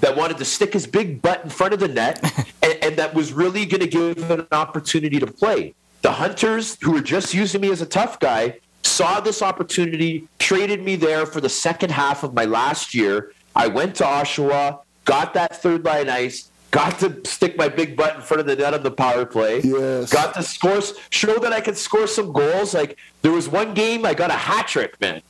[0.00, 2.22] that wanted to stick his big butt in front of the net,
[2.62, 5.74] and, and that was really going to give him an opportunity to play.
[6.02, 10.82] The Hunters, who were just using me as a tough guy, saw this opportunity, traded
[10.82, 13.32] me there for the second half of my last year.
[13.54, 18.14] I went to Oshawa, got that third line ice, got to stick my big butt
[18.16, 19.60] in front of the net on the power play.
[19.60, 20.10] Yes.
[20.12, 20.80] Got to score,
[21.10, 22.74] show that I could score some goals.
[22.74, 25.22] Like there was one game I got a hat trick, man.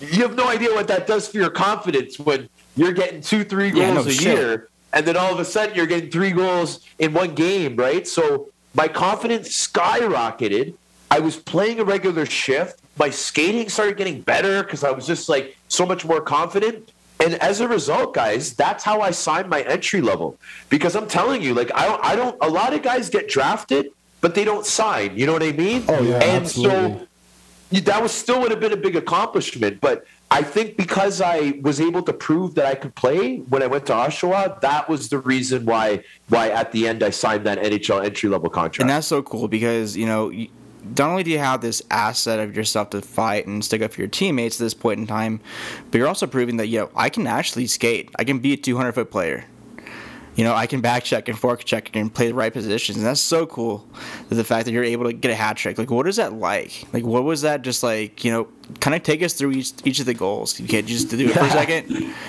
[0.00, 3.70] You have no idea what that does for your confidence when you're getting two, three
[3.70, 4.22] goals Yeah, no a shit.
[4.38, 8.06] year, and then all of a sudden you're getting three goals in one game, right?
[8.06, 10.74] So my confidence skyrocketed.
[11.10, 12.80] I was playing a regular shift.
[12.98, 16.92] My skating started getting better because I was just like so much more confident.
[17.20, 20.38] And as a result, guys, that's how I signed my entry level.
[20.68, 22.36] Because I'm telling you, like I don't, I don't.
[22.42, 23.90] A lot of guys get drafted,
[24.20, 25.16] but they don't sign.
[25.18, 25.84] You know what I mean?
[25.88, 27.06] Oh, yeah, and absolutely.
[27.70, 29.80] so that was still would have been a big accomplishment.
[29.80, 33.66] But I think because I was able to prove that I could play when I
[33.66, 37.58] went to Oshawa, that was the reason why why at the end I signed that
[37.58, 38.80] NHL entry level contract.
[38.80, 40.48] And that's so cool because you know, you,
[40.96, 44.00] not only do you have this asset of yourself to fight and stick up for
[44.00, 45.40] your teammates at this point in time,
[45.90, 48.10] but you're also proving that you know I can actually skate.
[48.18, 49.44] I can be a 200 foot player.
[50.36, 53.20] You know, I can back check and forecheck and play the right positions, and that's
[53.20, 53.84] so cool.
[54.28, 56.84] The fact that you're able to get a hat trick, like, what is that like?
[56.92, 58.24] Like, what was that just like?
[58.24, 60.60] You know, kind of take us through each each of the goals.
[60.60, 61.88] You can't just do it for a second.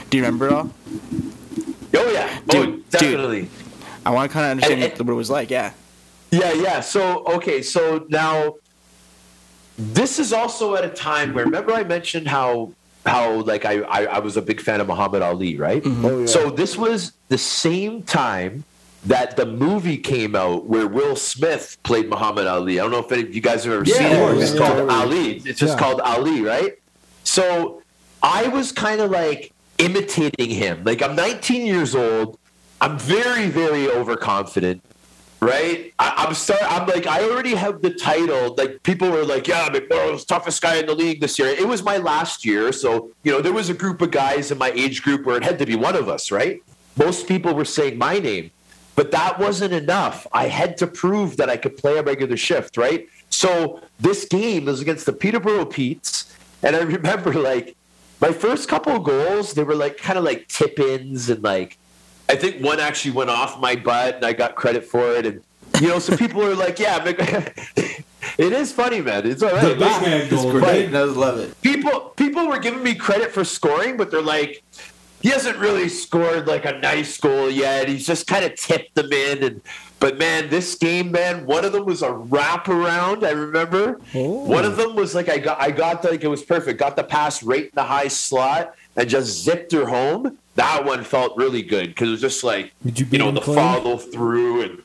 [0.09, 0.71] Do you remember it all?
[1.95, 2.89] oh yeah, oh, Dude, oh, dude.
[2.89, 3.49] definitely.
[4.05, 5.51] I want to kind of understand And- and- what it was like.
[5.51, 5.73] Yeah.
[6.31, 6.79] Yeah, yeah.
[6.81, 8.55] So okay, so now
[9.77, 12.73] this is also at a time where remember I mentioned how
[13.05, 15.83] how like I I, I was a big fan of Muhammad Ali, right?
[15.83, 16.05] Mm-hmm.
[16.05, 16.25] Oh, yeah.
[16.27, 18.63] So this was the same time
[19.05, 22.79] that the movie came out where Will Smith played Muhammad Ali.
[22.79, 24.41] I don't know if any of you guys have ever Yeah, seen it.
[24.43, 24.89] It's yeah, called totally.
[24.93, 25.37] Ali.
[25.37, 25.79] It's just Yeah.
[25.79, 26.73] called Ali, right?
[27.23, 27.81] So
[28.21, 30.83] I was kind of like imitating him.
[30.83, 32.37] Like I'm 19 years old.
[32.81, 34.81] I'm very, very overconfident
[35.41, 35.93] right?
[35.99, 36.61] I, I'm start.
[36.63, 38.55] I'm like, I already have the title.
[38.57, 41.83] Like people were like, "Yeah, McMorrow's toughest guy in the league this year." It was
[41.83, 45.01] my last year, so you know there was a group of guys in my age
[45.03, 46.61] group where it had to be one of us, right?
[46.97, 48.51] Most people were saying my name,
[48.95, 50.27] but that wasn't enough.
[50.33, 53.07] I had to prove that I could play a regular shift, right?
[53.29, 57.75] So this game was against the Peterborough Petes, and I remember like
[58.19, 61.77] my first couple of goals, they were like kind of like tip-ins and like
[62.29, 65.25] I think one actually went off my butt, and I got credit for it.
[65.25, 65.41] And
[65.81, 67.17] you know, so people are like, "Yeah, Mc-
[68.37, 69.25] it is funny, man.
[69.25, 70.93] It's all The right." big man goal, right?
[70.93, 71.59] I love it.
[71.61, 74.63] People people were giving me credit for scoring, but they're like,
[75.21, 77.89] he hasn't really scored like a nice goal yet.
[77.89, 79.61] He's just kind of tipped them in, and
[79.99, 83.23] but man, this game, man, one of them was a wraparound.
[83.23, 84.45] I remember oh.
[84.45, 86.79] one of them was like I got I got the, like it was perfect.
[86.79, 90.37] Got the pass right in the high slot and just zipped her home.
[90.55, 93.39] That one felt really good because it was just like Did you you know the
[93.41, 93.55] clean?
[93.55, 94.83] follow through and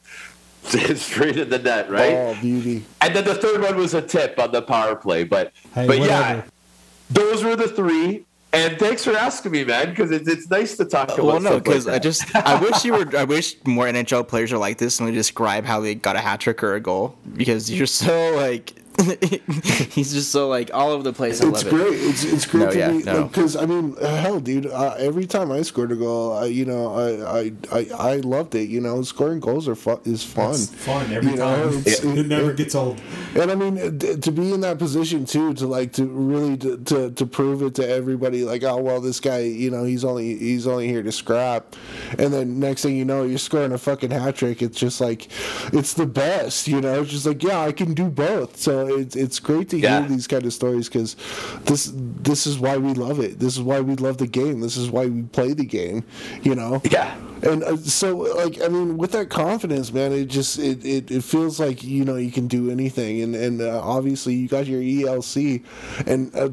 [0.98, 2.12] straight in the net, right?
[2.12, 2.84] Oh, beauty.
[3.00, 5.24] And then the third one was a tip on the power play.
[5.24, 6.42] But Hey, but yeah,
[7.10, 8.24] those were the three.
[8.52, 11.24] And thanks for asking me, man, because it's, it's nice to talk about.
[11.24, 13.16] Well, no, stuff like because I just I wish you were.
[13.16, 16.20] I wish more NHL players are like this and we describe how they got a
[16.20, 18.74] hat trick or a goal because you're so like
[19.90, 21.40] he's just so like all over the place.
[21.40, 21.76] I It's love it.
[21.76, 22.00] great.
[22.00, 23.24] It's it's great No, to yeah, me no.
[23.24, 24.66] because I mean, hell, dude.
[24.66, 28.54] Uh, every time I scored a goal, I, you know, I, I I I loved
[28.54, 28.68] it.
[28.68, 30.00] You know, scoring goals are fun.
[30.04, 30.52] Is fun.
[30.52, 31.78] It's fun every You know, time.
[31.78, 33.00] it's- it, it- never gets old.
[33.34, 37.10] And I mean, to be in that position too, to like to really to, to,
[37.10, 40.66] to prove it to everybody, like, oh well, this guy, you know, he's only he's
[40.66, 41.74] only here to scrap,
[42.18, 44.62] and then next thing you know, you're scoring a fucking hat trick.
[44.62, 45.28] It's just like,
[45.72, 47.02] it's the best, you know.
[47.02, 48.56] It's just like, yeah, I can do both.
[48.56, 50.00] So it's it's great to Yeah.
[50.00, 51.16] hear these kind of stories because
[51.64, 53.38] this this is why we love it.
[53.38, 54.60] This is why we love the game.
[54.60, 56.04] This is why we play the game.
[56.42, 56.80] You know.
[56.90, 57.14] yeah.
[57.42, 61.22] And uh, so, like, I mean, with that confidence, man, it just it, it, it
[61.24, 64.80] feels like you know you can do anything, and and uh, obviously you got your
[64.80, 65.62] ELC,
[66.06, 66.48] and uh,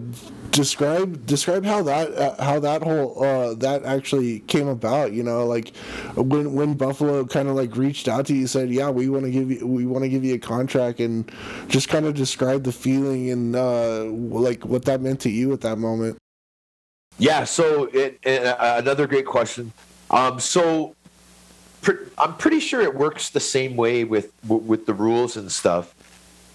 [0.51, 5.13] describe describe how that uh, how that whole uh, that actually came about.
[5.13, 5.75] You know, like
[6.15, 9.31] when when Buffalo kind of like reached out to you, said, yeah, we want to
[9.31, 11.31] give you we want to give you a contract, and
[11.67, 15.61] just kind of describe the feeling and uh, like what that meant to you at
[15.61, 16.17] that moment.
[17.17, 17.43] Yeah.
[17.43, 19.73] So it, it, uh, another great question.
[20.09, 20.95] Um, so
[21.81, 25.93] pr- I'm pretty sure it works the same way with with the rules and stuff.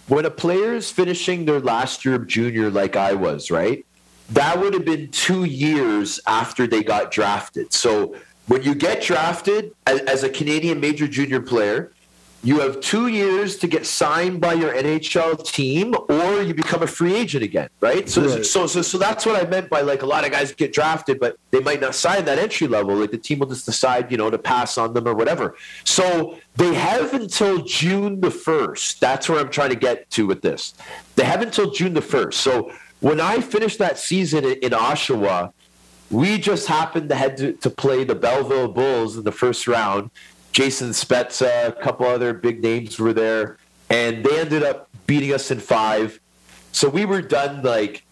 [0.09, 3.85] When a player is finishing their last year of junior, like I was, right?
[4.31, 7.73] That would have been two years after they got drafted.
[7.73, 8.15] So
[8.47, 11.93] when you get drafted as, a Canadian major junior player,
[12.45, 16.87] you have two years to get signed by your NHL team, or you become a
[16.87, 18.09] free agent again, right?
[18.09, 18.47] So, Right.
[18.47, 21.19] so, so, so that's what I meant by like a lot of guys get drafted,
[21.19, 22.95] but they might not sign that entry level.
[22.95, 25.57] Like the team will just decide, you know, to pass on them or whatever.
[25.85, 29.01] So they have until June the first.
[29.01, 30.75] That's where I'm trying to get to with this.
[31.17, 32.41] They have until June the first.
[32.43, 32.71] So
[33.01, 35.53] when I finished that season in, in Oshawa,
[36.11, 40.11] we just happened to head to, to play the Belleville Bulls in the first round.
[40.57, 43.59] Jason Spezza, a couple other big names were there,
[43.91, 46.19] and they ended up beating us in five.
[46.73, 48.07] So we were done like,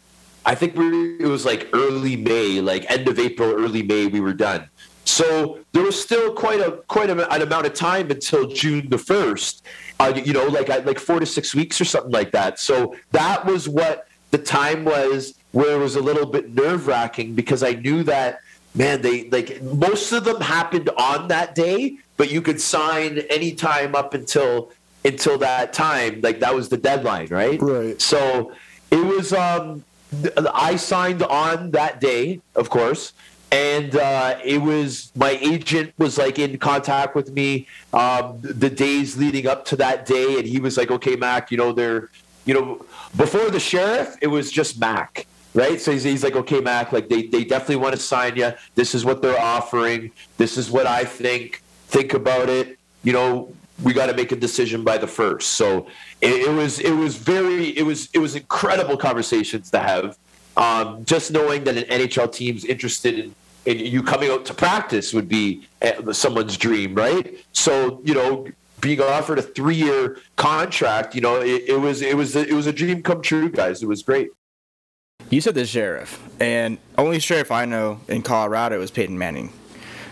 [0.45, 4.21] I think we it was like early May, like end of April, early May, we
[4.21, 4.69] were done.
[5.07, 8.99] So there was still quite a quite a, an amount of time until June the
[8.99, 9.65] first.
[9.99, 12.61] Uh, you know, like like four to six weeks or something like that.
[12.61, 17.35] So that was what the time was where it was a little bit nerve wracking
[17.35, 18.41] because I knew that
[18.75, 23.53] man, they like most of them happened on that day, but you could sign any
[23.53, 24.71] time up until
[25.05, 26.21] until that time.
[26.23, 27.61] Like that was the deadline, right?
[27.61, 28.01] Right.
[28.01, 28.53] So
[28.91, 29.33] it was.
[29.33, 29.85] um
[30.53, 33.13] I signed on that day, of course,
[33.51, 39.17] and uh, it was my agent was like in contact with me um, the days
[39.17, 42.11] leading up to that day, and he was like, "Okay, Mac, you know they're,
[42.45, 42.85] you know,
[43.17, 47.09] before the sheriff, it was just Mac." Right, so he's, he's like, okay, Mac, like
[47.09, 48.53] they, they definitely want to sign you.
[48.75, 50.11] This is what they're offering.
[50.37, 51.63] This is what I think.
[51.95, 52.77] Think about it.
[53.05, 55.51] You know, we got to make a decision by the first.
[55.51, 55.87] So
[56.21, 60.19] it, it was it was very it was it was incredible conversations to have.
[60.57, 63.35] Um, just knowing that an NHL team's interested in,
[63.65, 67.33] in you coming out to practice would be uh, someone's dream, right?
[67.53, 68.49] So you know,
[68.81, 72.67] being offered a three year contract, you know, it, it was it was it was
[72.67, 73.85] a dream come true, guys.
[73.85, 74.31] It was great.
[75.31, 79.53] You said the sheriff, and only sheriff I know in Colorado is Peyton Manning,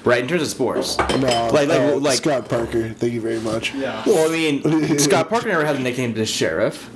[0.05, 0.23] right?
[0.23, 0.99] In terms of sports.
[0.99, 2.91] No, Like- like- uh, like- Scott Parker.
[2.91, 3.75] Thank you very much.
[3.75, 4.03] Yeah.
[4.07, 6.89] Well, I mean, Scott Parker never had a nickname the sheriff.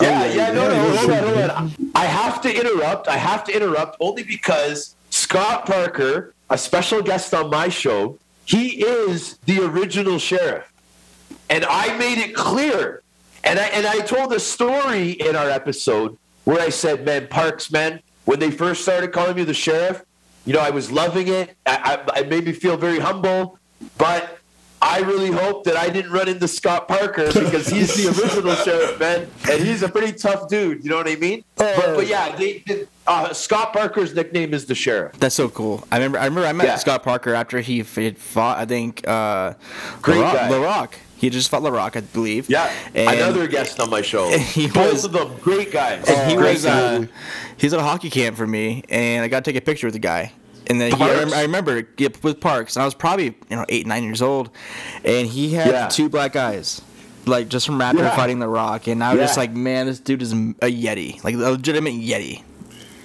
[0.00, 1.72] Yeah, yeah, no, no, hold on, hold on.
[1.94, 3.06] I have to interrupt.
[3.06, 8.84] I have to interrupt only because Scott Parker, a special guest on my show, he
[8.84, 10.72] is the original sheriff.
[11.48, 13.02] And I made it clear.
[13.44, 17.70] And I and I told a story in our episode where I said, man, Parks,
[17.70, 20.02] man, when they first started calling me the sheriff,
[20.44, 21.56] you know, I was loving it.
[21.66, 23.58] I, I, it made me feel very humble.
[23.98, 24.38] But
[24.82, 28.98] I really hope that I didn't run into Scott Parker because he's the original sheriff,
[29.00, 30.84] man, and he's a pretty tough dude.
[30.84, 31.44] You know what I mean?
[31.56, 35.12] but, but yeah, they, they, uh, Scott Parker's nickname is the sheriff.
[35.18, 35.86] That's so cool.
[35.90, 36.18] I remember.
[36.18, 36.46] I remember.
[36.48, 36.76] I met Yeah.
[36.76, 38.58] Scott Parker after he had fought.
[38.58, 39.54] I think uh,
[40.02, 40.48] Great Laraque, guy.
[40.50, 40.94] Laraque.
[41.24, 42.50] He just fought Laraque, I believe.
[42.50, 44.28] Yeah, And- another guest on my show.
[44.38, 46.04] he Both was- of them great guys.
[46.06, 47.06] And he Oh, was uh,
[47.56, 49.94] he's at a hockey camp for me, and I got to take a picture with
[49.94, 50.32] the guy.
[50.66, 51.12] And then he, I, Parks?
[51.14, 54.20] remember, I remember yeah, with Parks, and I was probably you know eight nine years
[54.20, 54.50] old,
[55.04, 55.88] and he had Yeah.
[55.88, 56.82] two black eyes,
[57.26, 58.14] like just from after Yeah.
[58.16, 61.34] fighting the Rock, and I was just like, man, this dude is a yeti, like
[61.34, 62.42] a legitimate yeti,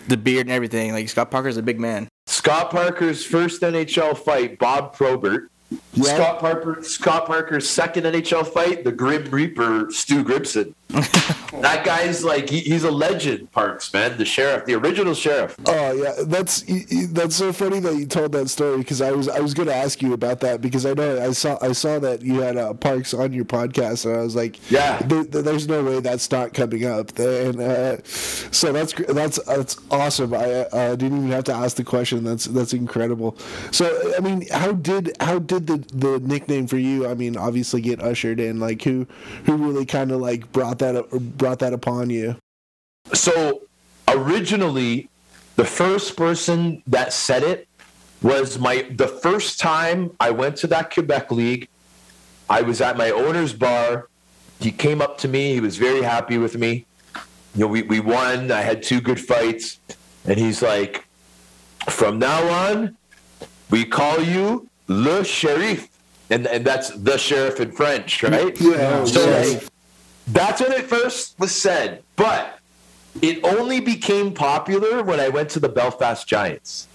[0.09, 0.91] the beard and everything.
[0.91, 2.07] Like Scott Parker's a big man.
[2.27, 5.51] Scott Parker's first NHL fight, Bob Probert.
[5.93, 10.73] Scott Parker, Scott Parker's second NHL fight, the Grim Reaper, Stu Grimson.
[11.61, 15.55] that guy's like he, he's a legend, Parks man, the sheriff, the original sheriff.
[15.65, 16.63] Oh yeah, that's
[17.11, 19.75] that's so funny that you told that story because I was I was going to
[19.75, 22.73] ask you about that because I know I saw I saw that you had uh,
[22.73, 24.99] Parks on your podcast and I was like, Yeah.
[25.03, 29.77] there, there- there's no way that's not coming up and uh, so that's that's that's
[29.91, 30.33] awesome.
[30.33, 32.23] I uh, didn't even have to ask the question.
[32.23, 33.37] That's that's incredible.
[33.71, 37.07] So I mean, how did how did the the nickname for you?
[37.07, 38.59] I mean, obviously get ushered in.
[38.59, 39.05] Like who
[39.45, 42.35] who really kind of like brought that brought that upon you?
[43.13, 43.61] So
[44.07, 45.09] originally,
[45.55, 47.67] the first person that said it
[48.21, 51.67] was my the first time I went to that Quebec League.
[52.49, 54.09] I was at my owner's bar.
[54.59, 55.53] He came up to me.
[55.53, 56.85] He was very happy with me.
[57.55, 58.51] You know, we, we won.
[58.51, 59.79] I had two good fights.
[60.25, 61.05] And he's like,
[61.89, 62.97] from now on,
[63.69, 65.87] we call you Le Sheriff.
[66.29, 68.59] And, and that's the sheriff in French, right?
[68.59, 69.69] Yeah, So yes.
[70.31, 72.03] That's when it first was said.
[72.15, 72.59] But
[73.21, 76.87] it only became popular when I went to the Belfast Giants.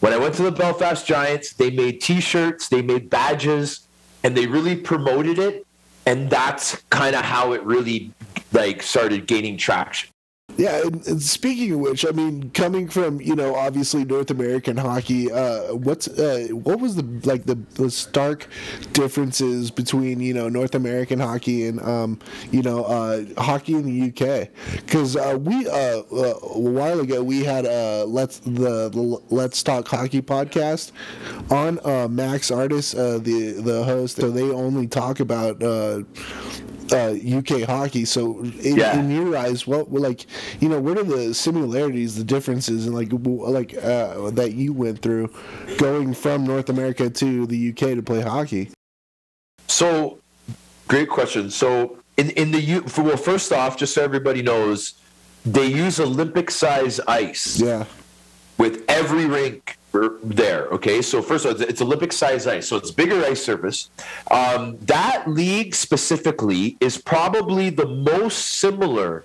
[0.00, 3.86] When I went to the Belfast Giants, they made T-shirts, they made badges,
[4.24, 5.66] and they really promoted it.
[6.06, 8.10] And that's kind of how it really
[8.52, 10.11] like started gaining traction.
[10.56, 14.76] Yeah, and, and speaking of which, I mean, coming from you know obviously North American
[14.76, 18.48] hockey, uh, what's uh, what was the like the, the stark
[18.92, 22.18] differences between you know North American hockey and um,
[22.50, 24.48] you know uh, hockey in the UK?
[24.76, 29.62] Because uh, we uh, uh, a while ago we had uh, let's the, the Let's
[29.62, 30.92] Talk Hockey podcast
[31.50, 34.16] on Max Artist, uh, the the host.
[34.16, 35.62] So they only talk about.
[36.92, 38.04] Uh, UK hockey.
[38.04, 38.98] So, in, Yeah.
[38.98, 40.26] in your eyes, what like
[40.60, 45.00] you know, what are the similarities, the differences, and like like uh, that you went
[45.00, 45.30] through
[45.78, 48.70] going from North America to the UK to play hockey?
[49.68, 50.18] So,
[50.88, 51.50] great question.
[51.50, 54.94] So, in in the U, for, well, first off, just so everybody knows,
[55.46, 57.86] they use Olympic size ice Yeah,
[58.58, 60.66] with every rink there.
[60.66, 63.90] Okay, so first of all, it's, Olympic size ice, so it's bigger ice surface.
[64.30, 69.24] Um, that league specifically is probably the most similar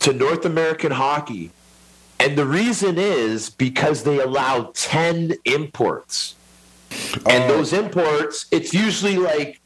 [0.00, 1.50] to North American hockey,
[2.20, 6.36] and the reason is because they allow ten imports,
[7.26, 9.60] and those imports, it's usually like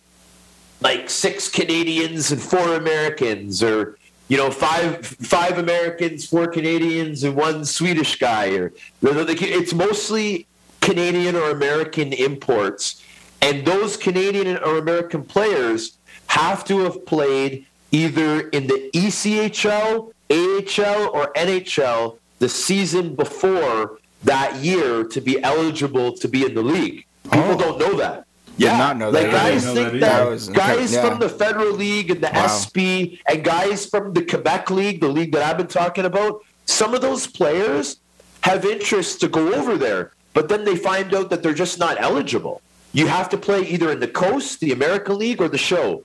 [0.80, 3.98] like six Canadians and four Americans, or
[4.30, 8.72] you know, five five Americans, four Canadians, and one Swedish guy, or
[9.02, 10.46] it's mostly
[10.80, 13.04] Canadian or American imports,
[13.42, 21.10] and those Canadian or American players have to have played either in the ECHL, AHL,
[21.12, 27.04] or NHL the season before that year to be eligible to be in the league.
[27.24, 27.58] People oh.
[27.58, 28.26] don't know that.
[28.66, 29.34] Yeah, not know like that.
[29.34, 31.10] I guys know think that that, was guys incredible.
[31.10, 32.46] from the Federal League and the Wow.
[32.48, 36.94] SP and guys from the Quebec League, the league that I've been talking about, some
[36.94, 37.96] of those players
[38.42, 42.00] have interest to go over there, but then they find out that they're just not
[42.00, 42.60] eligible.
[42.92, 46.04] You have to play either in the Coast, the American League, or the Show.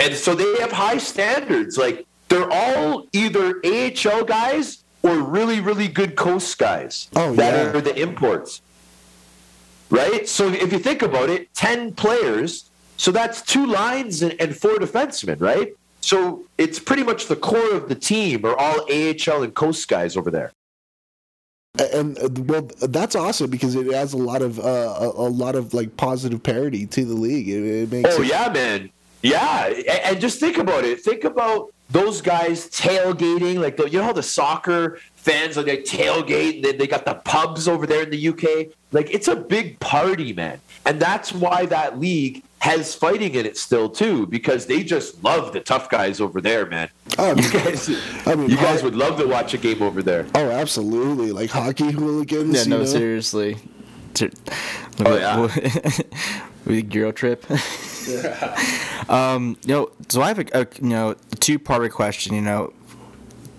[0.00, 1.76] And so they have high standards.
[1.78, 7.78] Like they're all either AHL guys or really, really good Coast guys Oh, that yeah.
[7.78, 8.62] are the imports.
[9.94, 10.28] Right?
[10.28, 14.76] So if you think about it, 10 players, so that's two lines and, and four
[14.76, 15.72] defensemen, right?
[16.00, 20.16] So it's pretty much the core of the team are all AHL and Coast guys
[20.16, 20.50] over there.
[21.92, 25.54] and uh, well, that's awesome because it adds a lot of uh, a, a lot
[25.54, 27.48] of like positive parity to the league.
[27.48, 28.90] It, it makes Oh it, yeah, man.
[29.22, 31.00] Yeah, A- and just think about it.
[31.02, 35.78] Think about those guys tailgating, like the, you know how the soccer fans like they
[35.78, 38.68] tailgate, and then they got the pubs over there in the UK.
[38.92, 43.58] Like it's a big party, man, and that's why that league has fighting in it
[43.58, 46.88] still too, because they just love the tough guys over there, man.
[47.18, 47.90] Oh, You guys,
[48.26, 50.26] I mean, you guys ho- would love to watch a game over there.
[50.34, 51.32] Oh, absolutely!
[51.32, 52.54] Like hockey hooligans.
[52.54, 52.84] Yeah, you no, know?
[52.84, 53.56] seriously.
[55.04, 55.40] Oh, yeah.
[56.64, 57.44] with the Euro trip.
[59.10, 62.34] um, you know, so I have a, a you know two part question.
[62.34, 62.72] You know,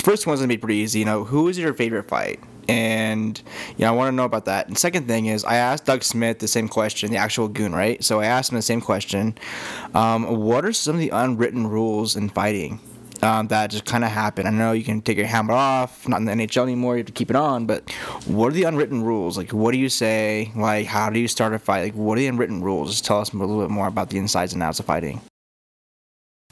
[0.06, 1.00] first one's gonna be pretty easy.
[1.00, 2.40] You know, who is your favorite fight?
[2.68, 3.40] And
[3.78, 4.68] you know, I want to know about that.
[4.68, 8.04] And second thing is, I asked Doug Smith the same question, the actual goon, right?
[8.04, 9.36] So I asked him the same question.
[9.94, 12.80] Um, what are some of the unwritten rules in fighting?
[13.24, 14.46] um, that just kind of happen.
[14.46, 16.96] I know you can take your helmet off, not in the NHL anymore.
[16.96, 17.66] You have to keep it on.
[17.66, 17.90] But
[18.26, 19.38] what are the unwritten rules?
[19.38, 20.52] Like, what do you say?
[20.56, 21.84] Like, how do you start a fight?
[21.84, 22.92] Like, what are the unwritten rules?
[22.92, 25.22] Just tell us a little bit more about the insides and outs of fighting.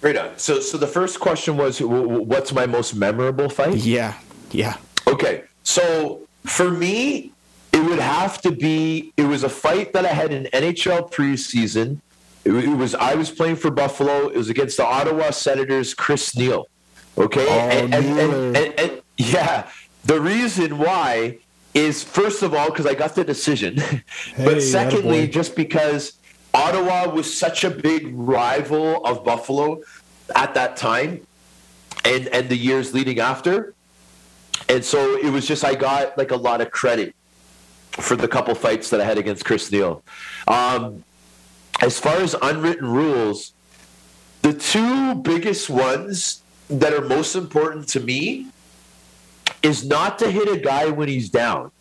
[0.04, 0.38] Right on.
[0.38, 3.78] So, so the first question was, what's my most memorable fight?
[3.78, 4.20] Yeah,
[4.51, 4.76] yeah.
[5.08, 7.32] Okay, so for me,
[7.72, 9.14] it would have to be.
[9.16, 11.99] It was a fight that I had in NHL preseason.
[12.43, 14.28] It, it was I was playing for Buffalo.
[14.28, 16.68] It was against the Ottawa Senators, Chris Neil.
[17.18, 19.70] Okay, Oh, and, and, and, and, and yeah,
[20.04, 21.38] the reason why
[21.74, 24.01] is first of all because I got the decision, Hey,
[24.38, 26.14] but secondly just because
[26.54, 29.82] Ottawa was such a big rival of Buffalo
[30.36, 31.26] at that time,
[32.06, 33.74] and and the years leading after
[34.70, 37.16] and so it was just I got like a lot of credit
[37.91, 40.04] for the couple fights that I had against Chris Neil.
[40.47, 41.04] Um,
[41.82, 43.54] as far as unwritten rules,
[44.41, 48.47] the two biggest ones that are most important to me
[49.62, 51.72] is not to hit a guy when he's down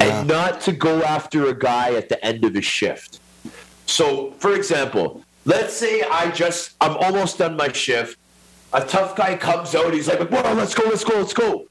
[0.00, 3.20] and not to go after a guy at the end of his shift.
[3.86, 8.18] So, for example, let's say I just I'm almost done my shift.
[8.72, 9.92] A tough guy comes out.
[9.92, 11.66] He's like, "Well, let's go, let's go, let's go."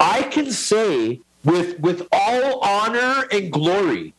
[0.00, 4.14] I can say with with all honor and glory,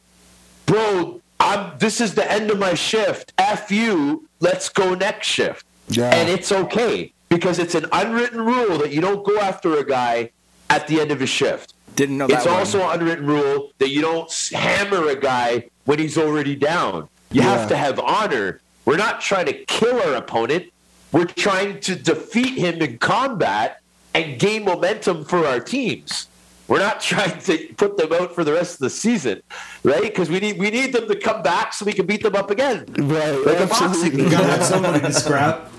[0.66, 1.22] bro.
[1.40, 1.78] I'm.
[1.80, 3.34] This is the end of my shift.
[3.38, 4.28] F you.
[4.40, 5.66] Let's go next shift.
[5.90, 6.14] Yeah.
[6.14, 10.32] And it's okay because it's an unwritten rule that you don't go after a guy
[10.70, 11.74] at the end of his shift.
[11.96, 12.38] Didn't know that.
[12.38, 12.56] It's one.
[12.56, 17.10] also an unwritten rule that you don't hammer a guy when he's already down.
[17.36, 17.58] You Yeah.
[17.58, 18.62] have to have honor.
[18.86, 20.72] We're not trying to kill our opponent.
[21.12, 23.82] We're trying to defeat him in combat
[24.14, 26.28] and gain momentum for our teams.
[26.70, 29.42] We're not trying to put them out for the rest of the season,
[29.84, 30.02] right?
[30.04, 32.50] Because we need we need them to come back so we can beat them up
[32.52, 32.86] again.
[32.98, 34.12] Right, Like a absolutely.
[34.12, 34.20] boxing.
[34.20, 35.70] You gotta have somebody to scrap.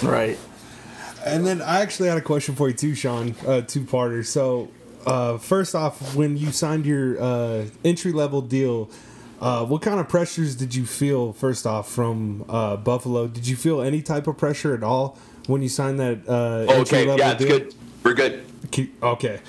[0.00, 0.38] Right.
[1.26, 3.34] And then I actually had a question for you too, Sean.
[3.46, 4.24] Uh, two parter.
[4.24, 4.68] So,
[5.06, 8.90] uh, first off, when you signed your uh, entry level deal,
[9.40, 11.32] uh, what kind of pressures did you feel?
[11.32, 15.62] First off, from uh, Buffalo, did you feel any type of pressure at all when
[15.62, 17.58] you signed that uh, Okay, yeah, it's deal?
[17.58, 17.74] good.
[18.02, 18.44] We're good.
[19.02, 19.40] Okay.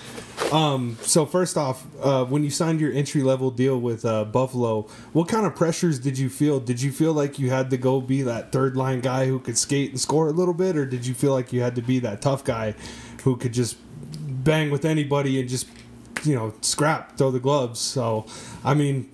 [0.51, 4.83] Um, so first off, uh, when you signed your entry level deal with uh, Buffalo,
[5.13, 6.59] what kind of pressures did you feel?
[6.59, 9.57] Did you feel like you had to go be that third line guy who could
[9.57, 11.99] skate and score a little bit, or did you feel like you had to be
[11.99, 12.75] that tough guy
[13.23, 13.77] who could just
[14.43, 15.67] bang with anybody and just
[16.23, 17.79] you know scrap, throw the gloves?
[17.79, 18.25] So,
[18.63, 19.09] I mean,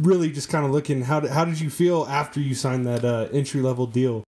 [0.00, 3.04] really, just kind of looking how did, how did you feel after you signed that
[3.04, 4.24] uh, entry level deal?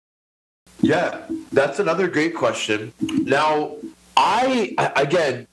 [0.80, 2.92] Yeah, that's another great question.
[3.00, 3.76] Now,
[4.16, 5.46] I again,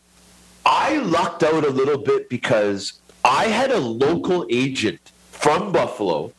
[0.65, 2.93] I lucked out a little bit because
[3.23, 6.33] I had a local agent from Buffalo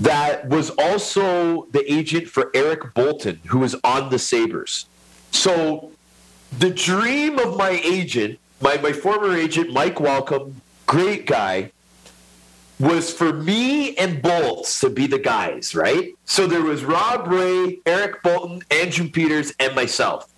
[0.00, 4.86] that was also the agent for Eric Boulton, who was on the Sabres.
[5.30, 5.92] So
[6.58, 11.70] the dream of my agent, my, my former agent, Mike Welcome, great guy,
[12.80, 16.14] was for me and Bolts to be the guys, right?
[16.24, 20.32] So there was Rob Ray, Eric Boulton, Andrew Peters, and myself.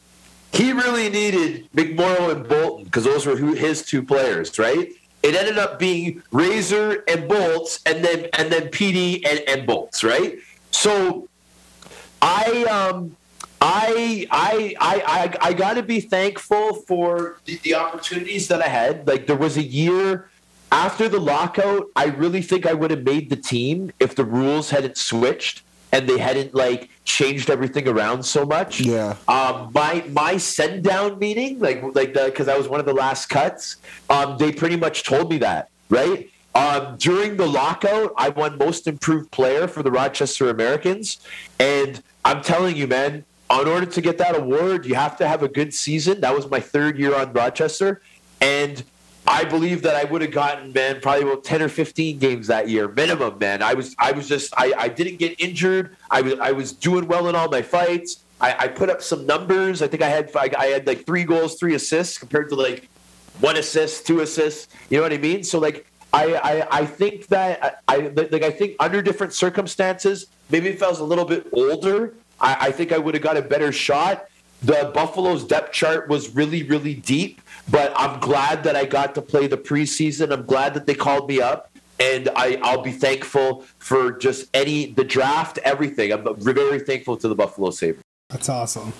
[0.52, 4.92] He really needed McMorrow and Boulton because those were who, his two players, right?
[5.22, 10.02] It ended up being Razor and Bolts, and then and then PD and, and Bolts,
[10.02, 10.38] right?
[10.72, 11.28] So
[12.20, 13.16] I um
[13.60, 15.02] I I I
[15.40, 19.06] I, I got to be thankful for the, the opportunities that I had.
[19.06, 20.28] Like there was a year
[20.72, 24.70] after the lockout, I really think I would have made the team if the rules
[24.70, 25.62] hadn't switched
[25.92, 28.80] and they hadn't like changed everything around so much.
[28.80, 29.16] Yeah.
[29.28, 32.94] Um, my my send down meeting, like like the because I was one of the
[32.94, 33.76] last cuts.
[34.08, 36.30] Um, they pretty much told me that, right?
[36.54, 41.20] Um, during the lockout, I won most improved player for the Rochester Americans,
[41.60, 45.42] and I'm telling you, man, in order to get that award, you have to have
[45.42, 46.22] a good season.
[46.22, 48.00] That was my third year on Rochester,
[48.40, 48.82] and
[49.26, 52.68] I believe that I would have gotten, man, probably about ten or fifteen games that
[52.68, 53.62] year, minimum, man.
[53.62, 55.96] I was, I was just, I, I didn't get injured.
[56.10, 58.24] I was, I was doing well in all my fights.
[58.40, 59.80] I, I put up some numbers.
[59.80, 62.88] I think I had, I, I had like three goals, three assists compared to like
[63.40, 64.66] one assist, two assists.
[64.90, 65.44] You know what I mean?
[65.44, 70.26] So like, I, I, I think that I, I like I think under different circumstances,
[70.50, 73.36] maybe if I was a little bit older, I, I think I would have got
[73.36, 74.26] a better shot.
[74.62, 77.40] The Buffalo's depth chart was really, really deep,
[77.70, 80.32] but I'm glad that I got to play the preseason.
[80.32, 84.92] I'm glad that they called me up, and I, I'll be thankful for just any
[84.92, 86.12] the draft, everything.
[86.12, 88.02] I'm very thankful to the Buffalo Sabres.
[88.32, 88.94] That's awesome.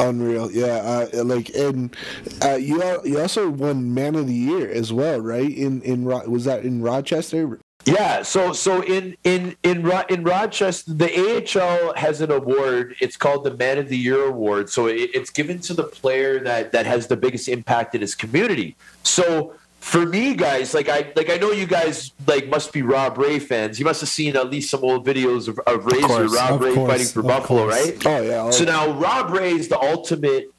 [0.00, 1.06] Unreal, yeah.
[1.14, 1.94] Uh, like, and
[2.42, 5.50] uh, you you also won Man of the Year as well, right?
[5.50, 7.60] In in was that in Rochester?
[7.84, 12.94] Yeah, so so in in in Ro- in Rochester, the AHL has an award.
[13.00, 14.70] It's called the Man of the Year award.
[14.70, 18.14] So it, it's given to the player that that has the biggest impact in his
[18.14, 18.76] community.
[19.02, 23.18] So for me, guys, like I like I know you guys like must be Rob
[23.18, 23.80] Ray fans.
[23.80, 26.60] You must have seen at least some old videos of, of Razor, course, Rob of
[26.60, 27.84] Ray course, fighting for Buffalo, course.
[27.84, 28.06] right?
[28.06, 28.50] Oh yeah.
[28.50, 30.52] So now Rob Ray is the ultimate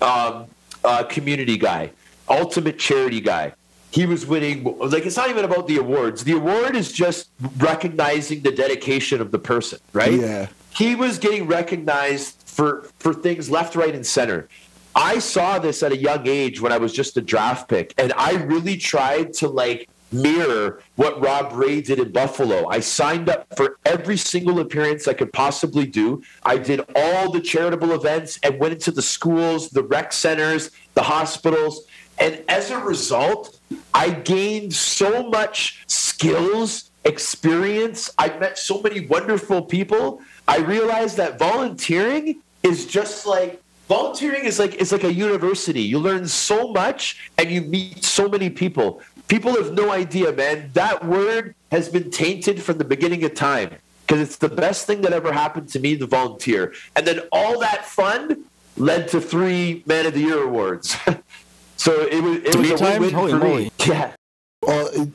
[0.00, 0.46] um,
[0.82, 1.90] uh, community guy,
[2.26, 3.52] ultimate charity guy.
[3.90, 4.64] He was winning.
[4.78, 6.24] Like it's not even about the awards.
[6.24, 10.12] The award is just recognizing the dedication of the person, right?
[10.12, 10.46] Yeah.
[10.74, 14.48] He was getting recognized for for things left, right, and center.
[14.94, 18.12] I saw this at a young age when I was just a draft pick, and
[18.16, 22.68] I really tried to like mirror what Rob Ray did in Buffalo.
[22.68, 26.22] I signed up for every single appearance I could possibly do.
[26.42, 31.02] I did all the charitable events and went into the schools, the rec centers, the
[31.02, 31.86] hospitals.
[32.20, 33.58] And as a result,
[33.94, 38.10] I gained so much skills, experience.
[38.18, 40.20] I met so many wonderful people.
[40.46, 45.80] I realized that volunteering is just like volunteering is like is like a university.
[45.80, 49.00] You learn so much and you meet so many people.
[49.28, 50.70] People have no idea, man.
[50.74, 53.70] That word has been tainted from the beginning of time
[54.06, 56.74] because it's the best thing that ever happened to me, the volunteer.
[56.96, 58.44] And then all that fun
[58.76, 60.96] led to three Man of the Year awards.
[61.80, 63.70] so it was it Three was a win-win for me.
[63.86, 64.14] Yeah.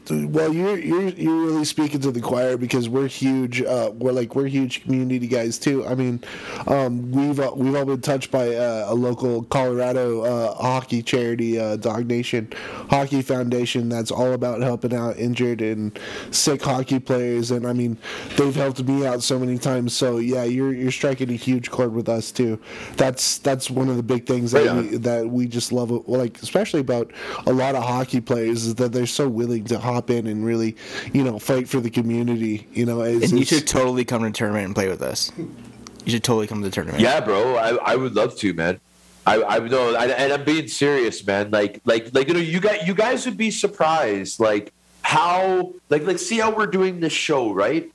[0.09, 3.61] Well, you're you're you're really speaking to the choir because we're huge.
[3.61, 5.85] Uh, we're like we're huge community guys too.
[5.85, 6.23] I mean,
[6.67, 11.59] um, we've uh, we've all been touched by uh, a local Colorado uh, hockey charity,
[11.59, 12.51] uh, Dog Nation
[12.89, 15.97] Hockey Foundation, that's all about helping out injured and
[16.31, 17.51] sick hockey players.
[17.51, 17.97] And I mean,
[18.37, 19.95] they've helped me out so many times.
[19.95, 22.59] So yeah, you're you're striking a huge chord with us too.
[22.95, 24.91] That's that's one of the big things that on.
[24.91, 25.91] we, that we just love.
[26.07, 27.11] Like especially about
[27.45, 30.75] a lot of hockey players is that they're so willing to hop in and really,
[31.13, 32.67] you know, fight for the community.
[32.73, 35.01] You know, it's, And you it's- should totally come to the tournament and play with
[35.01, 35.31] us.
[35.37, 37.01] You should totally come to the tournament.
[37.01, 37.55] Yeah, bro.
[37.55, 38.79] I, I would love to, man.
[39.27, 41.49] I I know, I, and I'm being serious, man.
[41.49, 46.03] Like like like you know, you guys you guys would be surprised, like how like
[46.03, 47.91] like see how we're doing this show, right?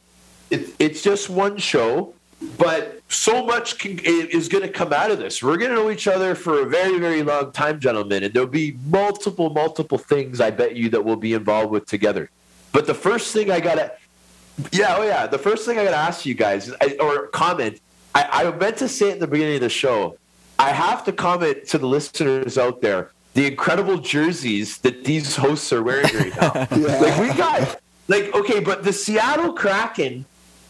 [0.51, 2.15] It, it's just one show,
[2.57, 5.43] but so much can, is going to come out of this.
[5.43, 8.49] We're going to know each other for a very very long time, gentlemen, and there'll
[8.49, 12.31] be multiple multiple things I bet you that we'll be involved with together.
[12.73, 13.93] But the first thing I gotta
[14.73, 15.27] yeah, oh yeah.
[15.27, 17.81] The first thing I got to ask you guys, I, or comment,
[18.15, 20.19] I, I meant to say it in the beginning of the show.
[20.59, 25.73] I have to comment to the listeners out there the incredible jerseys that these hosts
[25.73, 26.53] are wearing right now.
[27.01, 30.25] Like we got, like okay, but the Seattle Kraken,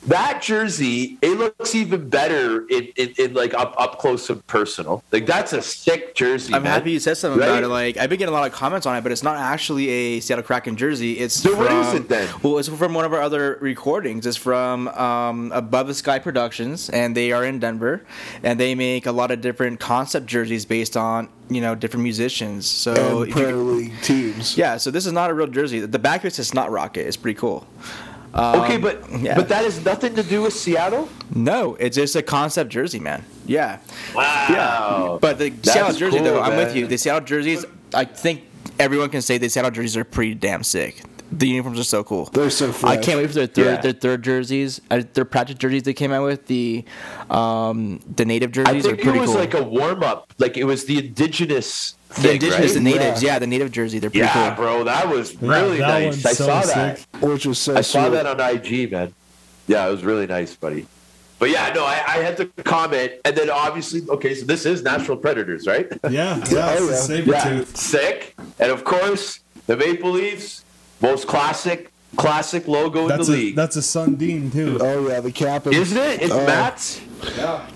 [0.07, 5.03] that jersey, it looks even better in, in, in like up up close and personal.
[5.13, 6.55] Like that's a sick jersey.
[6.55, 6.73] I'm man.
[6.73, 7.49] happy you said something Right?
[7.49, 7.69] about it.
[7.69, 10.21] Like I've been getting a lot of comments on it, but it's not actually a
[10.21, 11.19] Seattle Kraken jersey.
[11.19, 12.29] It's So from, what is it then?
[12.43, 14.25] Well, it's from one of our other recordings.
[14.27, 18.03] It's from um, Above the Sky Productions, and they are in Denver,
[18.43, 22.67] and they make a lot of different concept jerseys based on you know different musicians.
[22.67, 24.57] So and Premier League teams.
[24.57, 25.81] yeah, so this is not a real jersey.
[25.81, 27.07] The back of it says not Rocket.
[27.07, 27.67] It's pretty cool.
[28.33, 29.35] Um, Okay, but yeah.
[29.35, 31.09] but that has nothing to do with Seattle.
[31.35, 33.25] No, it's just a concept jersey, man.
[33.47, 33.79] Yeah.
[34.15, 34.47] Wow.
[34.49, 35.19] Yeah.
[35.21, 36.87] But the Seattle jersey, cool, though, I'm with you.
[36.87, 37.65] The Seattle jerseys,
[37.95, 38.43] I think
[38.79, 41.03] everyone can say the Seattle jerseys are pretty damn sick.
[41.33, 42.25] The uniforms are so cool.
[42.27, 43.81] They're so I can't wait for their third, Yeah.
[43.81, 44.81] their third jerseys.
[44.91, 46.85] Uh, their practice jerseys they came out with the,
[47.31, 49.39] um, the native I jerseys are think it was cool.
[49.39, 50.33] like a warm up.
[50.39, 51.95] Like it was the indigenous.
[52.19, 52.75] The indigenous, right?
[52.75, 53.33] the natives, Yeah.
[53.35, 53.39] yeah.
[53.39, 54.65] the native jersey, they're pretty Yeah, cool.
[54.65, 56.27] bro, that was really that nice.
[56.27, 56.99] I so saw that.
[57.21, 58.13] Which was so I saw sweet.
[58.23, 59.15] that on IG, man.
[59.69, 60.87] Yeah, it was really nice, buddy.
[61.39, 64.83] But yeah, no, I, I had to comment, and then obviously, okay, so this is
[64.83, 65.87] Nashville Predators, right?
[66.11, 66.97] Yeah, yeah, Oh, yeah.
[66.97, 68.35] saber yeah, sick.
[68.59, 70.65] And of course, the Maple Leafs,
[71.01, 74.79] most classic, classic logo That's in a the league, that's a Sundin too.
[74.81, 75.67] Oh yeah, the cap.
[75.67, 76.23] and- isn't it?
[76.23, 76.47] It's Oh.
[76.47, 77.01] Matt's.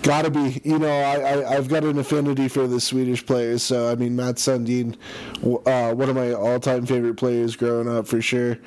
[0.01, 0.59] Gotta be.
[0.63, 3.61] You know, I, I I've got an affinity for the Swedish players.
[3.61, 4.95] So I mean, Mats Sundin,
[5.43, 8.57] uh, one of my all-time favorite players growing up for sure.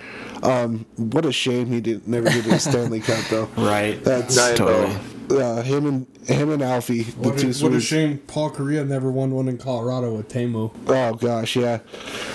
[0.45, 3.49] Um, what a shame he didn't never get his Stanley Cup though.
[3.57, 4.03] Right.
[4.05, 4.89] That's totally.
[4.95, 5.01] know.
[5.29, 5.43] Totally.
[5.43, 8.87] uh, him and him and Alfie, the What two a, what a shame Paul Kariya
[8.87, 10.73] never won one in Colorado with Teemu.
[10.87, 11.81] Oh gosh, yeah.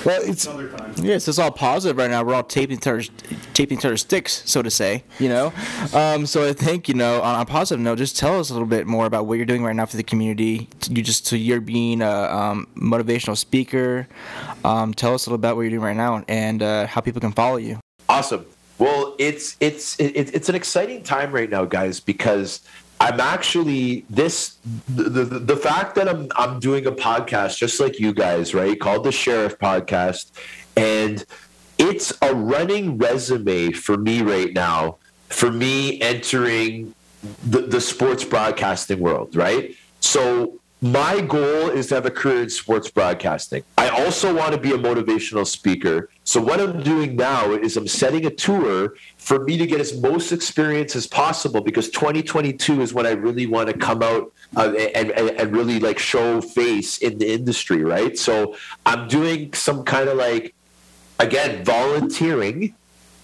[0.05, 0.47] Well, it's
[0.97, 2.23] Yes, it's all positive right now.
[2.23, 3.09] We're all taping each other's,
[3.53, 5.03] taping each other's sticks, so to say.
[5.19, 5.53] You know,
[5.93, 8.67] um, so I think you know on a positive note, just tell us a little
[8.67, 10.69] bit more about what you're doing right now for the community.
[10.89, 14.07] You just so you're being a um, motivational speaker.
[14.63, 17.21] Um, tell us a little about what you're doing right now and uh, how people
[17.21, 17.79] can follow you.
[18.09, 18.45] Awesome.
[18.79, 22.61] Well, it's it's it, it's an exciting time right now, guys, because
[23.03, 27.99] I'm actually this the, the the fact that I'm I'm doing a podcast just like
[27.99, 28.79] you guys, right?
[28.79, 30.31] Called the Sheriff Podcast,
[30.77, 31.25] and
[31.77, 34.97] it's a running resume for me right now.
[35.27, 36.95] For me entering
[37.43, 39.75] the, the sports broadcasting world, right?
[39.99, 43.63] So my goal is to have a career in sports broadcasting.
[43.77, 46.09] I also want to be a motivational speaker.
[46.25, 49.97] So what I'm doing now is I'm setting a tour for me to get as
[50.01, 54.73] most experience as possible because 2022 is when I really want to come out uh,
[54.93, 58.19] and, and, and really like show face in the industry, right?
[58.19, 60.53] So I'm doing some kind of like
[61.17, 62.75] again volunteering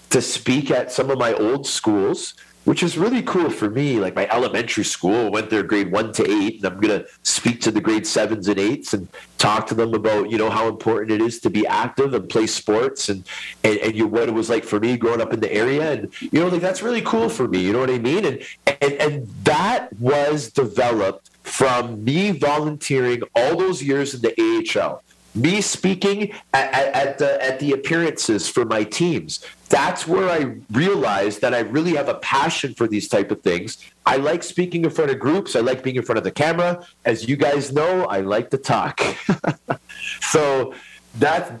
[0.08, 2.34] to speak at some of my old schools,
[2.70, 3.98] which is really cool for me.
[3.98, 7.72] Like my elementary school, went there grade one to eight, and I'm gonna speak to
[7.72, 9.08] the grade sevens and eights and
[9.38, 12.46] talk to them about you know how important it is to be active and play
[12.46, 13.24] sports and
[13.64, 16.12] and, and you what it was like for me growing up in the area, and
[16.20, 17.58] you know like that's really cool for me.
[17.58, 18.24] You know what I mean?
[18.24, 18.38] And
[18.80, 25.02] and and that was developed from me volunteering all those years in the AHL
[25.34, 29.44] me speaking at, at, at the at the appearances for my teams.
[29.68, 33.78] That's where i realized that i really have a passion for these type of things.
[34.04, 35.54] I like speaking in front of groups.
[35.54, 36.84] I like being in front of the camera.
[37.04, 39.00] As you guys know i like to talk.
[40.20, 40.74] So
[41.18, 41.60] that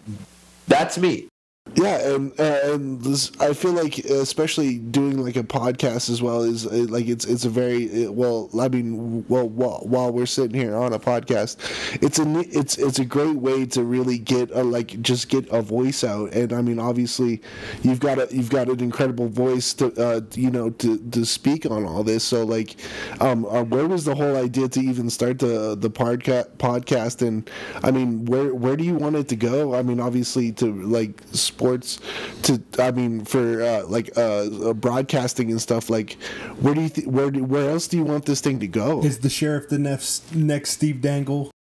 [0.66, 1.29] that's me
[1.76, 6.42] Yeah, and uh, and this, I feel like especially doing like a podcast as well
[6.42, 8.50] is uh, like it's it's a very uh, well.
[8.58, 11.56] I mean, well, while, while we're sitting here on a podcast,
[12.02, 12.26] it's a
[12.58, 16.32] it's it's a great way to really get a like just get a voice out.
[16.32, 17.40] And I mean, obviously,
[17.82, 21.66] you've got a you've got an incredible voice to uh, you know to to speak
[21.66, 22.24] on all this.
[22.24, 22.76] So like,
[23.20, 27.26] um, uh, where was the whole idea to even start the the podcast podcast?
[27.26, 27.48] And
[27.84, 29.74] I mean, where where do you want it to go?
[29.74, 31.22] I mean, obviously to like
[31.60, 32.00] sports
[32.42, 35.90] to I mean for uh, like uh, uh, broadcasting and stuff.
[35.90, 36.14] Like,
[36.58, 39.02] where do you th- where do, where else do you want this thing to go?
[39.04, 41.50] Is the sheriff the next next Steve Dangle?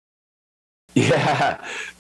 [0.98, 1.60] Yeah.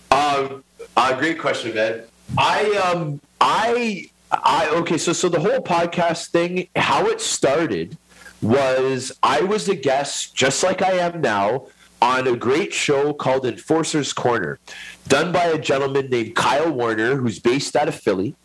[0.09, 0.63] Um,
[0.95, 2.03] uh, great question, man.
[2.37, 7.97] I um I I okay, so so the whole podcast thing, how it started
[8.41, 11.67] was I was a guest, just like I am now,
[12.05, 14.59] on a great show called Enforcer's Corner,
[15.07, 18.35] done by a gentleman named Kyle Warner, who's based out of Philly.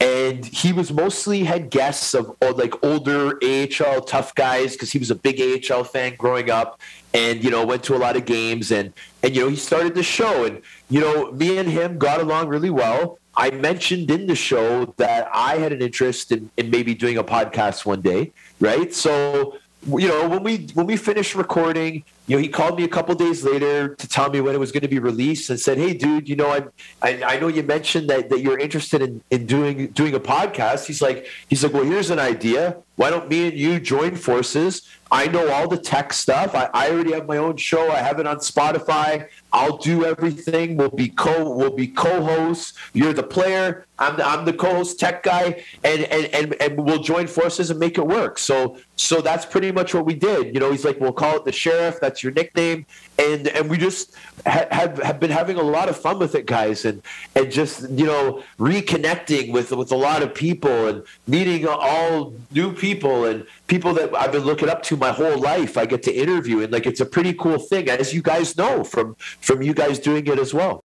[0.00, 5.10] And he was mostly had guests of like older AHL tough guys because he was
[5.10, 6.80] a big AHL fan growing up,
[7.12, 9.94] and you know went to a lot of games and and you know he started
[9.94, 13.18] the show and you know me and him got along really well.
[13.36, 17.24] I mentioned in the show that I had an interest in, in maybe doing a
[17.24, 18.92] podcast one day, right?
[18.92, 22.88] So you know when we when we finished recording you know he called me a
[22.88, 25.78] couple days later to tell me when it was going to be released and said
[25.78, 26.64] hey dude you know I,
[27.02, 30.86] I i know you mentioned that that you're interested in in doing doing a podcast.
[30.86, 32.76] He's like he's like well here's an idea.
[32.96, 34.86] Why don't me and you join forces?
[35.10, 36.54] I know all the tech stuff.
[36.54, 37.90] I, I already have my own show.
[37.90, 39.28] I have it on spotify.
[39.52, 40.76] I'll do everything.
[40.76, 42.74] We'll be co we'll be co-hosts.
[42.92, 43.86] You're the player.
[43.98, 45.64] I'm the, I'm the co-host tech guy.
[45.84, 48.38] And, and and and we'll join forces and make it work.
[48.38, 50.54] So so that's pretty much what we did.
[50.54, 51.98] You know he's like we'll call it the sheriff.
[52.00, 52.84] That's your nickname.
[53.18, 56.46] And and we just ha- have have been having a lot of fun with it
[56.46, 57.00] guys and
[57.36, 62.72] and just you know reconnecting with with a lot of people and meeting all new
[62.72, 65.76] people and people that I've been looking up to my whole life.
[65.76, 68.82] I get to interview and like it's a pretty cool thing as you guys know
[68.82, 70.84] from from you guys doing it as well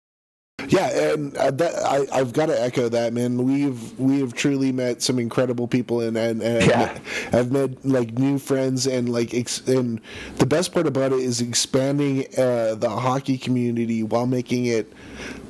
[0.67, 3.43] Yeah, and uh, that, I, I've got to echo that, man.
[3.43, 6.97] We've we have truly met some incredible people, and and, and Yeah.
[7.31, 10.01] I've met like new friends, and like ex- and
[10.37, 14.91] the best part about it is expanding uh, the hockey community while making it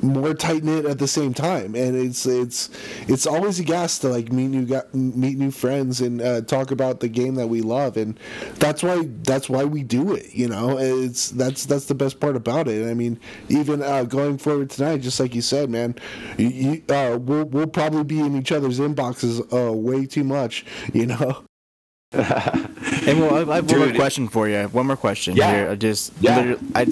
[0.01, 1.75] more tight knit at the same time.
[1.75, 2.69] And it's it's
[3.07, 6.99] it's always a gas to like meet new meet new friends and uh, talk about
[6.99, 8.19] the game that we love, and
[8.55, 10.33] that's why that's why we do it.
[10.33, 12.89] You know, it's that's that's the best part about it.
[12.89, 15.95] I mean, even uh, going forward tonight, just like you said, man,
[16.37, 20.65] you, you, uh, we'll we'll probably be in each other's inboxes uh, way too much.
[20.93, 21.43] You know.
[23.07, 24.63] And well, I, I have one more question for you.
[24.69, 25.51] One more question Yeah.
[25.53, 25.69] here.
[25.69, 26.55] I Just Yeah.
[26.73, 26.87] I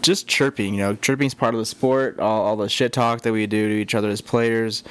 [0.00, 0.72] just chirping.
[0.74, 2.18] You know, chirping's part of the sport.
[2.18, 4.82] All, all the shit talk that we do to each other as players.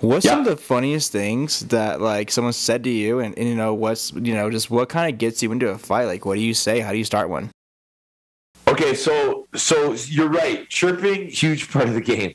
[0.00, 3.54] What's some of the funniest things that like someone said to you, and, and you
[3.54, 6.06] know what's you know just what kind of gets you into a fight?
[6.06, 6.80] Like, what do you say?
[6.80, 7.50] How do you start one?
[8.68, 10.68] Okay, so so you're right.
[10.68, 12.34] Chirping, huge part of the game.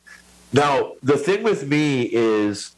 [0.53, 2.76] Now, the thing with me is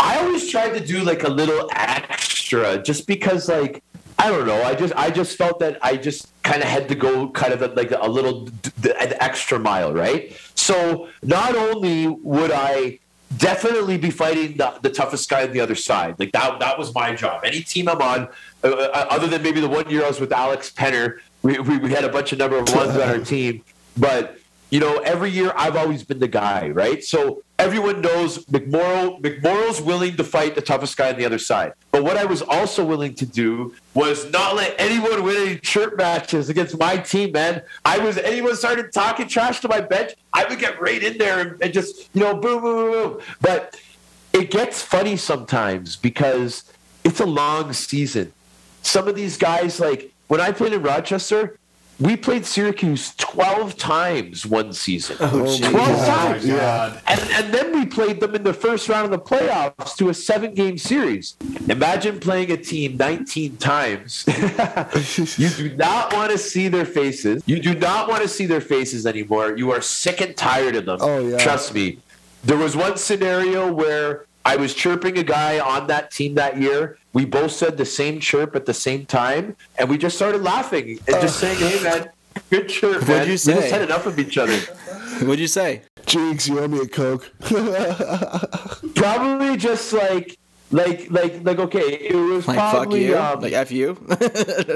[0.00, 3.82] I always tried to do like a little extra just because like
[4.18, 6.94] I don't know, I just I just felt that I just kind of had to
[6.94, 8.48] go kind of like a little
[8.84, 10.36] an extra mile, right?
[10.54, 13.00] So, not only would I
[13.36, 16.16] definitely be fighting the, the toughest guy on the other side.
[16.18, 17.42] Like that, that was my job.
[17.44, 18.28] Any team I'm on,
[18.62, 21.78] uh, uh, other than maybe the one year I was with Alex Penner, we, we,
[21.78, 23.62] we had a bunch of number of ones on our team.
[23.96, 24.38] But
[24.70, 27.04] you know, every year I've always been the guy, right?
[27.04, 29.20] So everyone knows McMorrow.
[29.20, 31.74] McMorrow's willing to fight the toughest guy on the other side.
[31.90, 35.98] But what I was also willing to do was not let anyone win any shirt
[35.98, 37.60] matches against my team, man.
[37.84, 41.40] I was anyone started talking trash to my bench, I would get right in there
[41.40, 43.20] and, and just you know, boom, boom, boom, boom.
[43.42, 43.78] But
[44.32, 46.64] it gets funny sometimes because
[47.04, 48.32] it's a long season.
[48.80, 51.58] Some of these guys, like when I played in Rochester,
[52.00, 55.18] we played Syracuse 12 times one season.
[55.20, 55.60] Oh, 12 geez.
[55.60, 56.46] times.
[56.46, 56.98] Yeah.
[57.06, 60.14] And, and then we played them in the first round of the playoffs to a
[60.14, 61.36] seven game series.
[61.68, 64.24] Imagine playing a team 19 times.
[65.36, 67.42] you do not want to see their faces.
[67.44, 69.54] You do not want to see their faces anymore.
[69.58, 70.96] You are sick and tired of them.
[71.02, 71.36] Oh, yeah.
[71.36, 71.98] Trust me.
[72.42, 76.96] There was one scenario where I was chirping a guy on that team that year.
[77.12, 80.98] We both said the same chirp at the same time, and we just started laughing
[81.06, 82.08] and just saying, "Hey, man,
[82.50, 83.54] good chirp, What'd man." you We say?
[83.54, 84.56] just had enough of each other.
[85.20, 85.82] What'd you say?
[86.06, 87.30] Jinx, you owe me a coke.
[88.94, 90.38] Probably just like,
[90.70, 91.58] like, like, like.
[91.58, 93.06] Okay, it was Like fuck probably.
[93.06, 93.96] you, Um, like f you,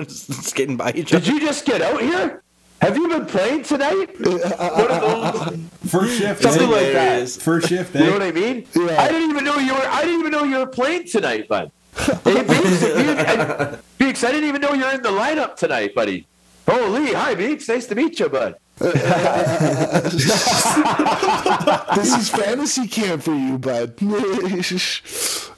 [0.04, 1.24] just getting by each other.
[1.24, 2.42] did you just get out here?
[2.82, 4.20] Have you been playing tonight?
[4.20, 5.58] One of those-
[5.90, 6.70] First shift, Something eh?
[6.70, 7.28] like that.
[7.30, 8.12] First shift, You know eh?
[8.12, 8.66] what I mean?
[8.74, 9.00] Yeah.
[9.02, 9.88] I didn't even know you were.
[9.88, 11.72] I didn't even know you were playing tonight, bud.
[11.96, 16.26] Hey, Beeks, be, Beeks, I didn't even know you're in the lineup tonight, buddy.
[16.68, 17.68] Holy, hi, Beeks.
[17.68, 18.56] Nice to meet you, bud.
[18.78, 20.14] this
[22.14, 23.94] is fantasy camp for you, bud.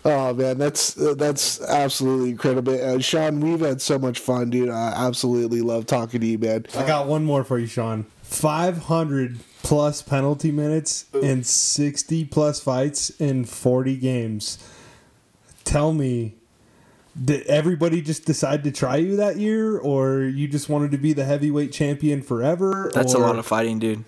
[0.04, 2.80] oh man, that's uh, that's absolutely incredible.
[2.80, 4.68] Uh, Sean, we've had so much fun, dude.
[4.68, 6.66] I absolutely love talking to you, man.
[6.76, 8.06] I got one more for you, Sean.
[8.22, 14.58] 500 plus penalty minutes and 60 plus fights in 40 games.
[15.68, 16.34] Tell me,
[17.22, 21.12] did everybody just decide to try you that year, or you just wanted to be
[21.12, 22.90] the heavyweight champion forever?
[22.94, 24.04] That's a lot of fighting, dude.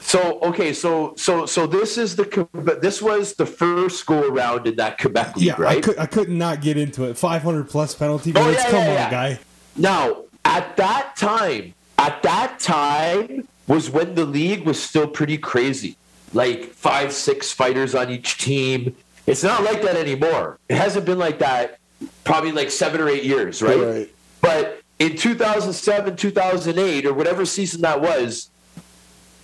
[0.00, 2.48] So okay, so so so this is the
[2.80, 6.30] this was the first go around in that Quebec league, Yeah, I could I could
[6.30, 7.18] not get into it.
[7.18, 8.64] 500 plus penalty Oh, minutes.
[8.64, 9.10] yeah, Come yeah, on, yeah.
[9.10, 9.38] guy.
[9.76, 15.96] Now, at that time, at that time was when the league was still pretty crazy.
[16.32, 18.96] Like five, six fighters on each team.
[19.26, 20.58] It's not like that anymore.
[20.68, 21.78] It hasn't been like that
[22.24, 23.78] probably like seven or eight years, right?
[23.78, 24.14] Right.
[24.40, 28.50] But in 2007, 2008, or whatever season that was,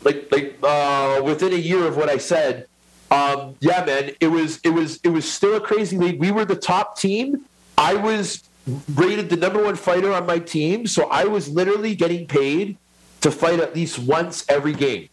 [0.05, 2.67] like like uh, within a year of what I said,
[3.11, 6.21] um, yeah, man, it was it was it was still a crazy league.
[6.21, 7.45] We were the top team.
[7.77, 8.45] I was
[8.95, 12.77] rated the number one fighter on my team, so I was literally getting paid
[13.23, 15.09] to fight at least once every game.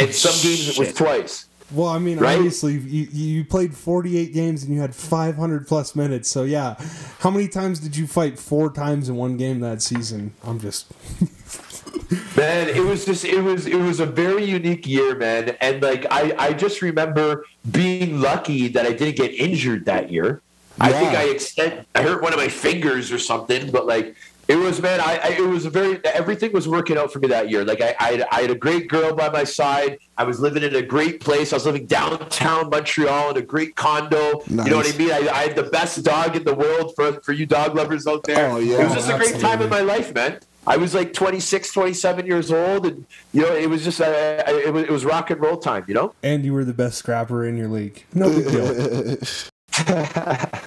[0.00, 1.46] and some games it was twice.
[1.70, 2.36] Well, I mean, Right?
[2.36, 6.28] obviously, you, you played 48 games and you had 500 plus minutes.
[6.28, 6.76] So, yeah.
[7.18, 10.32] How many times did you fight four times in one game that season?
[10.44, 10.86] I'm just.
[12.36, 15.56] Man, it was just it was it was a very unique year, man.
[15.60, 20.40] And like I I just remember being lucky that I didn't get injured that year.
[20.80, 24.14] I think I extend I hurt one of my fingers or something, but like
[24.48, 27.28] it was man, I, I it was a very everything was working out for me
[27.28, 27.64] that year.
[27.64, 29.98] Like I I had, I had a great girl by my side.
[30.16, 31.52] I was living in a great place.
[31.52, 34.42] I was living downtown Montreal in a great condo.
[34.48, 35.12] You know what I mean?
[35.12, 38.24] I, I had the best dog in the world for for you dog lovers out
[38.24, 38.50] there.
[38.50, 38.80] Oh, yeah.
[38.80, 39.64] It was just a great time Absolutely.
[39.64, 40.40] in my life, man.
[40.66, 44.72] I was like 26, 27 years old, and you know, it was just uh, it,
[44.72, 46.14] was, it was rock and roll time, you know.
[46.22, 48.04] And you were the best scrapper in your league.
[48.14, 49.16] No big deal.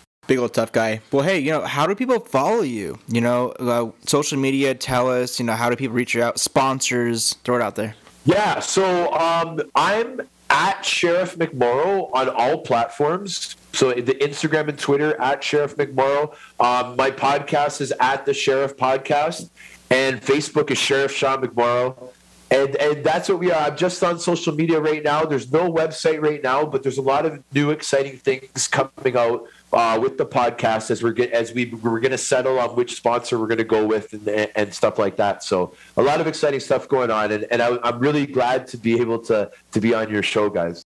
[0.28, 1.02] Big old tough guy.
[1.12, 3.00] Well, hey, you know, how do people follow you?
[3.08, 4.76] You know, uh, social media.
[4.76, 5.40] Tell us.
[5.40, 6.40] You know, how do people reach out?
[6.40, 7.34] Sponsors.
[7.44, 7.96] Throw it out there.
[8.26, 13.56] Yeah, so um, I'm at Sheriff McMorrow on all platforms.
[13.74, 16.36] So the Instagram and Twitter at Sheriff McMorrow.
[16.60, 19.50] Um, my podcast is at the Sheriff Podcast,
[19.90, 22.10] and Facebook is Sheriff Sean McMorrow.
[22.52, 23.70] And and that's what we are.
[23.70, 25.26] I'm just on social media right now.
[25.26, 29.48] There's no website right now, but there's a lot of new exciting things coming out
[29.74, 32.96] uh, with the podcast as we're get, as we we're going to settle on which
[32.96, 35.44] sponsor we're going to go with and, and stuff like that.
[35.44, 38.78] So a lot of exciting stuff going on, and, and I, I'm really glad to
[38.78, 40.86] be able to to be on your show, guys.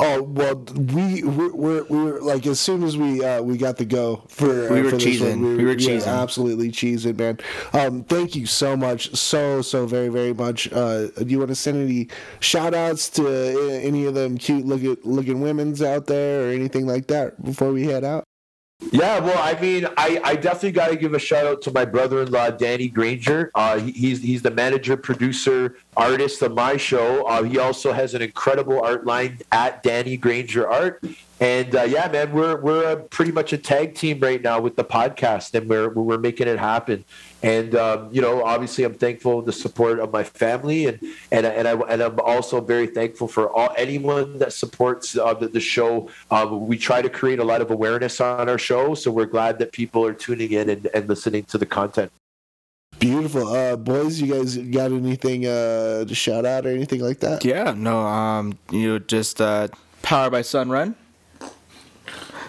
[0.00, 3.78] Oh well, we we're, we're, we were like as soon as we uh, we got
[3.78, 5.40] the go for uh, We were for cheesing.
[5.42, 6.06] one, We were yeah, cheesing.
[6.22, 7.38] absolutely cheesing, man.
[7.72, 10.70] Um, thank you so much, so so very very much.
[10.72, 12.06] Uh, do you want to send any
[12.38, 13.26] shout outs to
[13.82, 17.84] any of them cute looking looking women's out there or anything like that before we
[17.86, 18.27] head out?
[18.80, 21.84] Yeah, well, I mean, I, I definitely got to give a shout out to my
[21.84, 23.50] brother-in-law, Danny Granger.
[23.54, 27.26] Uh, he, he's he's the manager, producer, artist of my show.
[27.26, 31.02] Uh, he also has an incredible art line at Danny Granger Art.
[31.40, 34.74] And uh, yeah, man, we're we're a, pretty much a tag team right now with
[34.74, 37.04] the podcast, and we're we're making it happen.
[37.44, 40.98] And um, you know, obviously, I'm thankful for the support of my family, and
[41.30, 45.46] and and I and I'm also very thankful for all anyone that supports uh, the,
[45.46, 46.10] the show.
[46.32, 49.60] Um, we try to create a lot of awareness on our show, so we're glad
[49.60, 52.10] that people are tuning in and, and listening to the content.
[52.98, 54.20] Beautiful, uh, boys.
[54.20, 57.44] You guys got anything uh, to shout out or anything like that?
[57.44, 57.74] Yeah.
[57.76, 58.00] No.
[58.00, 58.58] Um.
[58.72, 59.68] You know, just uh,
[60.02, 60.96] powered by Sunrun.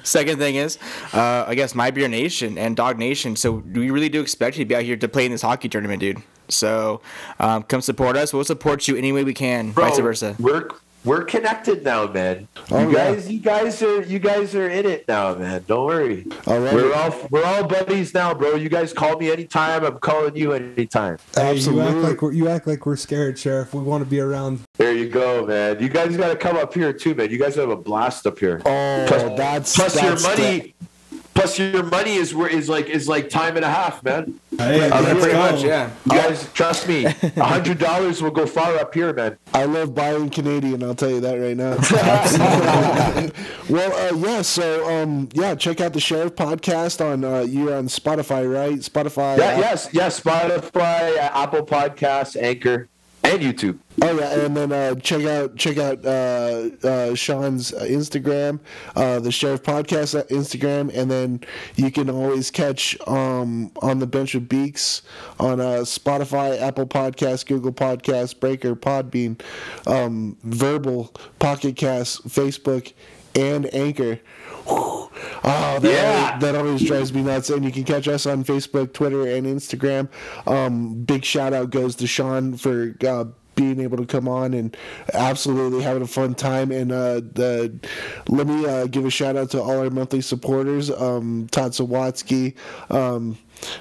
[0.09, 0.79] Second thing is,
[1.13, 3.35] uh, I guess My Beer Nation and Dog Nation.
[3.35, 5.69] So we really do expect you to be out here to play in this hockey
[5.69, 6.17] tournament, dude.
[6.47, 7.01] So
[7.39, 8.33] um, come support us.
[8.33, 9.71] We'll support you any way we can.
[9.71, 10.35] Bro, vice versa.
[10.39, 10.69] We're
[11.05, 12.47] we're connected now, man.
[12.71, 13.13] Oh, you yeah.
[13.13, 15.63] guys, you guys are you guys are in it now, man.
[15.67, 16.25] Don't worry.
[16.45, 16.73] All right.
[16.73, 18.55] We're all we're all buddies now, bro.
[18.55, 19.85] You guys call me anytime.
[19.85, 21.17] I'm calling you anytime.
[21.35, 22.01] Hey, you act Absolutely.
[22.01, 23.73] like we're, you act like we're scared, Sheriff.
[23.73, 24.61] We want to be around.
[24.75, 25.79] There you go, man.
[25.79, 27.29] You guys got to come up here too, man.
[27.29, 28.61] You guys have a blast up here.
[28.65, 30.75] Oh, Plus- that's plus that's your money.
[31.39, 34.37] Plus, your money is where is like is like time and a half, man.
[34.57, 35.39] Hey, Uh, pretty go.
[35.39, 35.89] much, yeah.
[36.05, 39.37] You guys, trust me, a hundred dollars will go far up here, man.
[39.53, 40.83] I love buying Canadian.
[40.83, 41.75] I'll tell you that right now.
[43.69, 44.41] well, uh, yeah.
[44.41, 48.79] So, um, yeah, check out the Sheriff podcast on uh, you're on Spotify, right?
[48.79, 49.37] Spotify.
[49.37, 50.19] Yeah, uh, yes, yes.
[50.19, 52.89] Spotify, Apple Podcasts, Anchor,
[53.23, 53.79] and YouTube.
[54.01, 58.59] Oh yeah, and then uh, check out check out uh, uh, Sean's uh, Instagram,
[58.95, 61.41] uh, the Sheriff Podcast uh, Instagram, and then
[61.75, 65.01] you can always catch um, on the bench with Beaks
[65.39, 69.41] on Spotify, Apple Podcasts, Google Podcasts, Breaker, Podbean,
[69.85, 72.93] um, Verbal, Pocket Cast, Facebook,
[73.35, 74.19] and Anchor.
[74.69, 75.09] Oh,
[75.81, 76.37] that, Yeah.
[76.39, 77.49] that always drives me nuts.
[77.49, 80.09] And you can catch us on Facebook, Twitter, and Instagram.
[80.47, 83.25] Um, big shout out goes to Sean for uh,
[83.55, 84.75] being able to come on and
[85.13, 86.71] absolutely having a fun time.
[86.71, 87.77] And uh, the,
[88.27, 92.55] let me uh, give a shout out to all our monthly supporters um, Todd Sawatsky.
[92.89, 93.37] Um,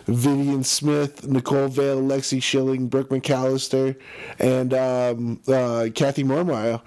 [0.07, 3.95] Vivian Smith, Nicole Vale, Lexi Schilling, Brooke McAllister,
[4.41, 6.81] and um, uh, Kathy Mormeyer.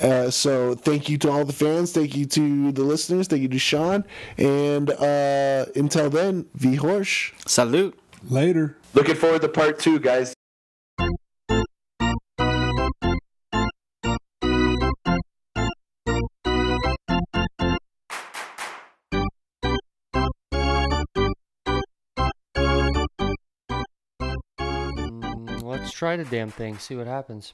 [0.00, 3.48] Uh, so thank you to all the fans, thank you to the listeners, thank you
[3.48, 4.04] to Sean,
[4.36, 7.32] and uh, until then, V Horsch.
[7.48, 7.98] Salute.
[8.28, 8.76] Later.
[8.94, 10.34] Looking forward to part two, guys.
[24.58, 27.52] Mm, Let's try the damn thing, see what happens.